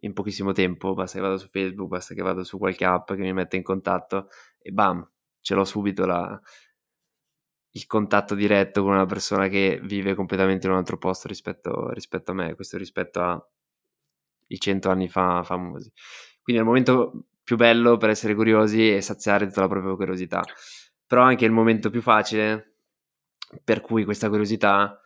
in 0.01 0.13
pochissimo 0.13 0.53
tempo, 0.53 0.95
basta 0.95 1.19
che 1.19 1.25
vado 1.25 1.39
su 1.39 1.49
Facebook, 1.49 1.89
basta 1.89 2.15
che 2.15 2.23
vado 2.23 2.45
su 2.45 2.59
qualche 2.59 2.85
app 2.85 3.13
che 3.13 3.21
mi 3.21 3.33
mette 3.33 3.57
in 3.57 3.63
contatto 3.63 4.29
e 4.59 4.71
bam, 4.73 5.09
ce 5.41 5.55
l'ho 5.55 5.65
subito 5.65 6.07
la, 6.07 6.41
il 7.73 7.87
contatto 7.87 8.35
diretto 8.35 8.83
con 8.83 8.93
una 8.93 9.07
persona 9.07 9.49
che 9.49 9.81
vive 9.83 10.15
completamente 10.15 10.67
in 10.67 10.73
un 10.73 10.79
altro 10.79 10.99
posto 10.99 11.29
rispetto, 11.29 11.91
rispetto 11.91 12.33
a 12.33 12.35
me, 12.35 12.55
questo 12.55 12.77
rispetto 12.77 13.21
ai 13.21 14.59
cento 14.59 14.91
anni 14.91 15.09
fa 15.09 15.43
famosi. 15.45 15.93
Quindi 16.43 16.63
è 16.63 16.65
il 16.65 16.69
momento 16.69 17.27
più 17.43 17.57
bello 17.57 17.97
per 17.97 18.11
essere 18.11 18.35
curiosi 18.35 18.95
e 18.95 19.01
saziare 19.01 19.47
tutta 19.47 19.61
la 19.61 19.69
propria 19.69 19.95
curiosità, 19.95 20.43
però 21.07 21.23
anche 21.23 21.45
il 21.45 21.53
momento 21.53 21.91
più 21.91 22.01
facile 22.03 22.75
per 23.65 23.81
cui 23.81 24.05
questa 24.05 24.29
curiosità 24.29 25.01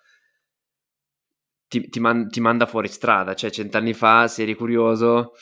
ti, 1.69 1.89
ti, 1.89 2.01
man- 2.01 2.29
ti 2.29 2.41
manda 2.41 2.67
fuori 2.67 2.89
strada, 2.89 3.35
cioè 3.35 3.51
cent'anni 3.51 3.95
fa 3.95 4.29
se 4.29 4.43
eri 4.43 4.55
curioso 4.55 5.33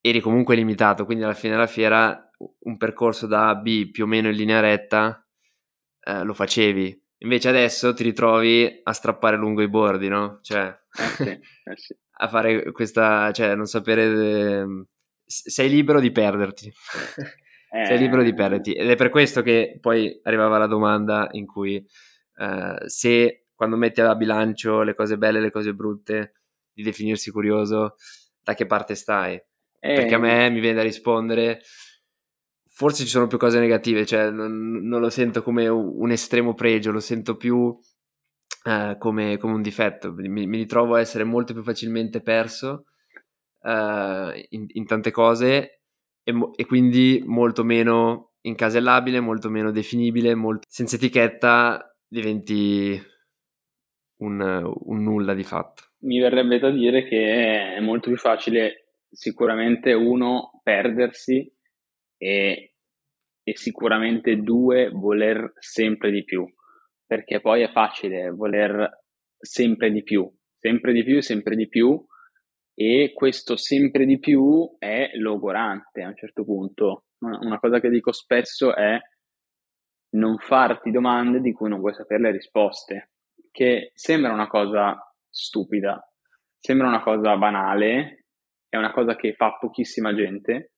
eri 0.00 0.20
comunque 0.20 0.54
limitato, 0.54 1.04
quindi 1.04 1.24
alla 1.24 1.34
fine 1.34 1.54
della 1.54 1.66
fiera 1.66 2.30
un 2.60 2.76
percorso 2.76 3.26
da 3.26 3.46
A 3.46 3.48
a 3.50 3.54
B 3.54 3.90
più 3.90 4.04
o 4.04 4.06
meno 4.06 4.28
in 4.28 4.36
linea 4.36 4.60
retta 4.60 5.23
eh, 6.04 6.22
lo 6.22 6.34
facevi. 6.34 7.02
Invece 7.18 7.48
adesso 7.48 7.94
ti 7.94 8.02
ritrovi 8.02 8.80
a 8.82 8.92
strappare 8.92 9.36
lungo 9.36 9.62
i 9.62 9.68
bordi, 9.68 10.08
no? 10.08 10.40
Cioè, 10.42 10.66
eh 10.66 11.06
sì, 11.16 11.28
eh 11.30 11.76
sì. 11.76 11.96
a 12.18 12.28
fare 12.28 12.70
questa, 12.72 13.32
cioè 13.32 13.54
non 13.54 13.66
sapere... 13.66 14.02
Eh, 14.04 14.66
sei 15.24 15.70
libero 15.70 16.00
di 16.00 16.12
perderti. 16.12 16.70
sei 17.86 17.98
libero 17.98 18.22
di 18.22 18.34
perderti. 18.34 18.72
Ed 18.72 18.90
è 18.90 18.94
per 18.94 19.08
questo 19.08 19.42
che 19.42 19.78
poi 19.80 20.20
arrivava 20.22 20.58
la 20.58 20.66
domanda 20.66 21.28
in 21.32 21.46
cui 21.46 21.84
uh, 22.36 22.86
se 22.86 23.46
quando 23.54 23.76
metti 23.76 24.00
a 24.00 24.14
bilancio 24.14 24.82
le 24.82 24.94
cose 24.94 25.16
belle 25.16 25.38
e 25.38 25.40
le 25.40 25.50
cose 25.50 25.72
brutte, 25.72 26.34
di 26.72 26.82
definirsi 26.82 27.30
curioso, 27.30 27.94
da 28.42 28.54
che 28.54 28.66
parte 28.66 28.94
stai? 28.94 29.34
Eh. 29.34 29.94
Perché 29.94 30.14
a 30.14 30.18
me 30.18 30.50
mi 30.50 30.60
viene 30.60 30.76
da 30.76 30.82
rispondere, 30.82 31.62
forse 32.74 33.04
ci 33.04 33.10
sono 33.10 33.28
più 33.28 33.38
cose 33.38 33.60
negative, 33.60 34.04
cioè 34.04 34.30
non, 34.30 34.82
non 34.82 35.00
lo 35.00 35.08
sento 35.08 35.42
come 35.42 35.68
un 35.68 36.10
estremo 36.10 36.54
pregio, 36.54 36.90
lo 36.90 36.98
sento 36.98 37.36
più 37.36 37.56
uh, 37.56 38.98
come, 38.98 39.36
come, 39.38 39.54
un 39.54 39.62
difetto, 39.62 40.12
mi, 40.12 40.46
mi, 40.46 40.56
ritrovo 40.56 40.96
a 40.96 41.00
essere 41.00 41.22
molto 41.22 41.52
più 41.52 41.62
facilmente 41.62 42.20
perso 42.20 42.86
uh, 43.60 44.34
in, 44.48 44.66
in, 44.66 44.86
tante 44.86 45.12
cose 45.12 45.82
e, 46.24 46.34
e, 46.56 46.66
quindi 46.66 47.22
molto 47.24 47.62
meno 47.62 48.32
incasellabile, 48.40 49.20
molto 49.20 49.50
meno 49.50 49.70
definibile, 49.70 50.34
molto, 50.34 50.66
senza 50.68 50.96
etichetta 50.96 51.96
diventi 52.08 53.00
un, 54.16 54.40
un 54.40 55.02
nulla 55.02 55.32
di 55.32 55.44
fatto. 55.44 55.84
Mi 56.00 56.18
verrebbe 56.18 56.58
da 56.58 56.70
dire 56.70 57.04
che 57.04 57.76
è 57.76 57.80
molto 57.80 58.08
più 58.08 58.18
facile 58.18 58.96
sicuramente 59.10 59.92
uno 59.92 60.60
perdersi 60.64 61.53
e, 62.24 62.72
e, 63.42 63.56
sicuramente 63.56 64.36
due 64.36 64.88
voler 64.88 65.52
sempre 65.58 66.10
di 66.10 66.24
più, 66.24 66.50
perché 67.04 67.42
poi 67.42 67.60
è 67.60 67.70
facile 67.70 68.30
voler 68.30 69.02
sempre 69.38 69.90
di 69.92 70.02
più, 70.02 70.32
sempre 70.58 70.94
di 70.94 71.04
più, 71.04 71.20
sempre 71.20 71.54
di 71.54 71.68
più 71.68 72.02
e 72.72 73.12
questo 73.14 73.56
sempre 73.56 74.06
di 74.06 74.18
più 74.18 74.74
è 74.78 75.10
logorante 75.16 76.02
a 76.02 76.08
un 76.08 76.16
certo 76.16 76.44
punto. 76.44 77.04
Una 77.18 77.58
cosa 77.58 77.78
che 77.78 77.90
dico 77.90 78.10
spesso 78.10 78.74
è 78.74 78.98
non 80.16 80.38
farti 80.38 80.90
domande 80.90 81.40
di 81.40 81.52
cui 81.52 81.68
non 81.68 81.80
vuoi 81.80 81.94
sapere 81.94 82.22
le 82.22 82.30
risposte, 82.32 83.10
che 83.50 83.92
sembra 83.94 84.32
una 84.32 84.46
cosa 84.46 84.96
stupida, 85.28 86.02
sembra 86.58 86.88
una 86.88 87.02
cosa 87.02 87.36
banale, 87.36 88.26
è 88.66 88.76
una 88.78 88.92
cosa 88.92 89.14
che 89.14 89.34
fa 89.34 89.58
pochissima 89.58 90.14
gente, 90.14 90.73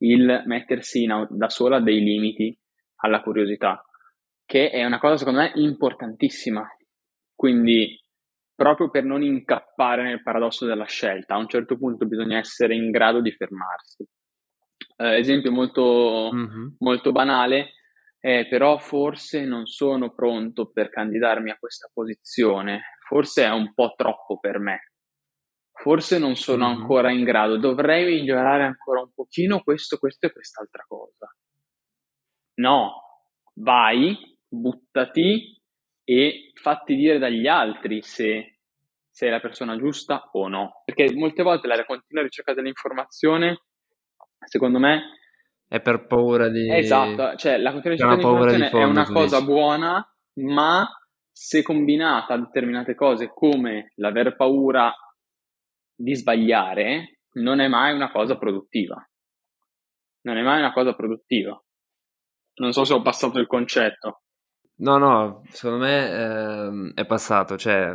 il 0.00 0.42
mettersi 0.46 1.02
in, 1.02 1.26
da 1.30 1.48
sola 1.48 1.80
dei 1.80 2.00
limiti 2.00 2.56
alla 3.02 3.22
curiosità, 3.22 3.84
che 4.44 4.70
è 4.70 4.84
una 4.84 4.98
cosa 4.98 5.16
secondo 5.16 5.40
me 5.40 5.52
importantissima. 5.54 6.66
Quindi, 7.34 7.98
proprio 8.54 8.90
per 8.90 9.04
non 9.04 9.22
incappare 9.22 10.02
nel 10.02 10.22
paradosso 10.22 10.66
della 10.66 10.84
scelta, 10.84 11.34
a 11.34 11.38
un 11.38 11.48
certo 11.48 11.76
punto 11.78 12.06
bisogna 12.06 12.38
essere 12.38 12.74
in 12.74 12.90
grado 12.90 13.20
di 13.20 13.32
fermarsi. 13.32 14.06
Eh, 14.96 15.18
esempio 15.18 15.50
molto, 15.50 16.30
mm-hmm. 16.32 16.66
molto 16.78 17.12
banale, 17.12 17.72
eh, 18.20 18.46
però 18.48 18.76
forse 18.76 19.46
non 19.46 19.66
sono 19.66 20.12
pronto 20.12 20.70
per 20.70 20.90
candidarmi 20.90 21.50
a 21.50 21.56
questa 21.58 21.88
posizione, 21.92 22.82
forse 23.08 23.44
è 23.44 23.50
un 23.50 23.72
po' 23.72 23.94
troppo 23.96 24.38
per 24.38 24.58
me, 24.58 24.89
forse 25.80 26.18
non 26.18 26.36
sono 26.36 26.68
mm-hmm. 26.68 26.80
ancora 26.80 27.10
in 27.10 27.24
grado, 27.24 27.56
dovrei 27.56 28.04
migliorare 28.04 28.64
ancora 28.64 29.00
un 29.00 29.10
pochino 29.14 29.60
questo, 29.60 29.98
questo 29.98 30.26
e 30.26 30.32
quest'altra 30.32 30.84
cosa. 30.86 31.34
No, 32.54 32.92
vai, 33.54 34.16
buttati 34.46 35.58
e 36.04 36.52
fatti 36.54 36.94
dire 36.94 37.18
dagli 37.18 37.46
altri 37.46 38.02
se 38.02 38.58
sei 39.10 39.30
la 39.30 39.40
persona 39.40 39.76
giusta 39.78 40.28
o 40.32 40.48
no. 40.48 40.82
Perché 40.84 41.14
molte 41.14 41.42
volte 41.42 41.66
la 41.66 41.84
continua 41.84 42.22
ricerca 42.22 42.52
dell'informazione, 42.52 43.62
secondo 44.46 44.78
me, 44.78 45.18
è 45.66 45.80
per 45.80 46.06
paura 46.06 46.48
di... 46.48 46.68
Esatto, 46.68 47.36
cioè 47.36 47.56
la 47.56 47.70
continua 47.70 47.96
di 47.96 48.22
è 48.22 48.82
una 48.82 49.06
cosa 49.06 49.38
dici. 49.38 49.50
buona, 49.50 50.14
ma 50.40 50.86
se 51.30 51.62
combinata 51.62 52.34
a 52.34 52.38
determinate 52.38 52.94
cose 52.94 53.30
come 53.32 53.92
l'aver 53.94 54.34
paura 54.36 54.92
di 56.00 56.14
sbagliare 56.14 57.20
non 57.32 57.60
è 57.60 57.68
mai 57.68 57.94
una 57.94 58.10
cosa 58.10 58.38
produttiva. 58.38 58.96
Non 60.22 60.36
è 60.38 60.42
mai 60.42 60.58
una 60.58 60.72
cosa 60.72 60.94
produttiva. 60.94 61.62
Non 62.54 62.72
so 62.72 62.84
se 62.84 62.94
ho 62.94 63.02
passato 63.02 63.38
il 63.38 63.46
concetto. 63.46 64.22
No, 64.76 64.96
no, 64.96 65.42
secondo 65.50 65.84
me 65.84 66.10
eh, 66.10 66.92
è 66.94 67.06
passato, 67.06 67.58
cioè 67.58 67.94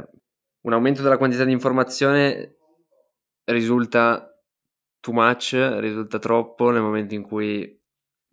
un 0.61 0.73
aumento 0.73 1.01
della 1.01 1.17
quantità 1.17 1.43
di 1.43 1.51
informazione 1.51 2.57
risulta 3.45 4.31
too 4.99 5.13
much, 5.13 5.53
risulta 5.79 6.19
troppo 6.19 6.69
nel 6.69 6.83
momento 6.83 7.15
in 7.15 7.23
cui 7.23 7.83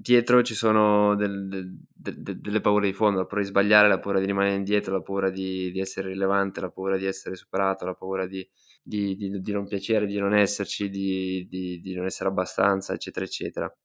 dietro 0.03 0.43
ci 0.43 0.55
sono 0.55 1.15
del, 1.15 1.47
del, 1.47 1.79
del, 1.95 2.41
delle 2.41 2.61
paure 2.61 2.87
di 2.87 2.93
fondo, 2.93 3.19
la 3.19 3.25
paura 3.25 3.43
di 3.43 3.49
sbagliare, 3.49 3.89
la 3.89 4.01
paura 4.01 4.19
di 4.19 4.27
rimanere 4.27 4.57
indietro, 4.57 4.93
la 4.93 5.01
paura 5.01 5.31
di, 5.31 5.71
di 5.71 5.79
essere 5.79 6.09
rilevante, 6.09 6.61
la 6.61 6.71
paura 6.71 6.97
di 6.97 7.07
essere 7.07 7.37
superato, 7.37 7.85
la 7.85 7.95
paura 7.95 8.27
di, 8.27 8.47
di, 8.83 9.17
di 9.17 9.53
non 9.53 9.67
piacere, 9.67 10.07
di 10.07 10.19
non 10.19 10.35
esserci, 10.35 10.89
di, 10.91 11.95
non 11.95 12.07
essere 12.07 12.29
abbastanza, 12.29 12.93
eccetera, 12.93 13.25
eccetera. 13.25 13.77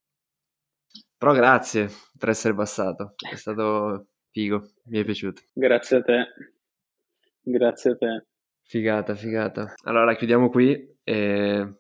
Però 1.18 1.34
grazie 1.34 1.90
per 2.18 2.30
essere 2.30 2.56
passato, 2.56 3.14
è 3.32 3.36
stato 3.36 4.08
figo, 4.32 4.72
mi 4.86 5.00
è 5.00 5.06
piaciuto. 5.06 5.42
Grazie 5.54 5.98
a 5.98 6.02
te, 6.02 6.26
grazie 7.42 7.92
a 7.92 7.96
te. 7.96 8.26
Figata, 8.64 9.14
figata. 9.16 9.74
Allora 9.84 10.16
chiudiamo 10.16 10.50
qui 10.50 10.98
e 11.04 11.76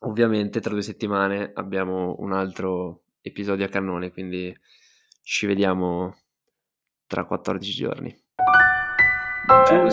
ovviamente 0.00 0.60
tra 0.60 0.72
due 0.72 0.82
settimane 0.82 1.52
abbiamo 1.54 2.16
un 2.18 2.32
altro 2.32 3.01
episodio 3.22 3.64
a 3.64 3.68
cannone, 3.68 4.10
quindi 4.12 4.54
ci 5.22 5.46
vediamo 5.46 6.14
tra 7.06 7.24
14 7.24 7.72
giorni. 7.72 8.14
Ciao. 9.66 9.88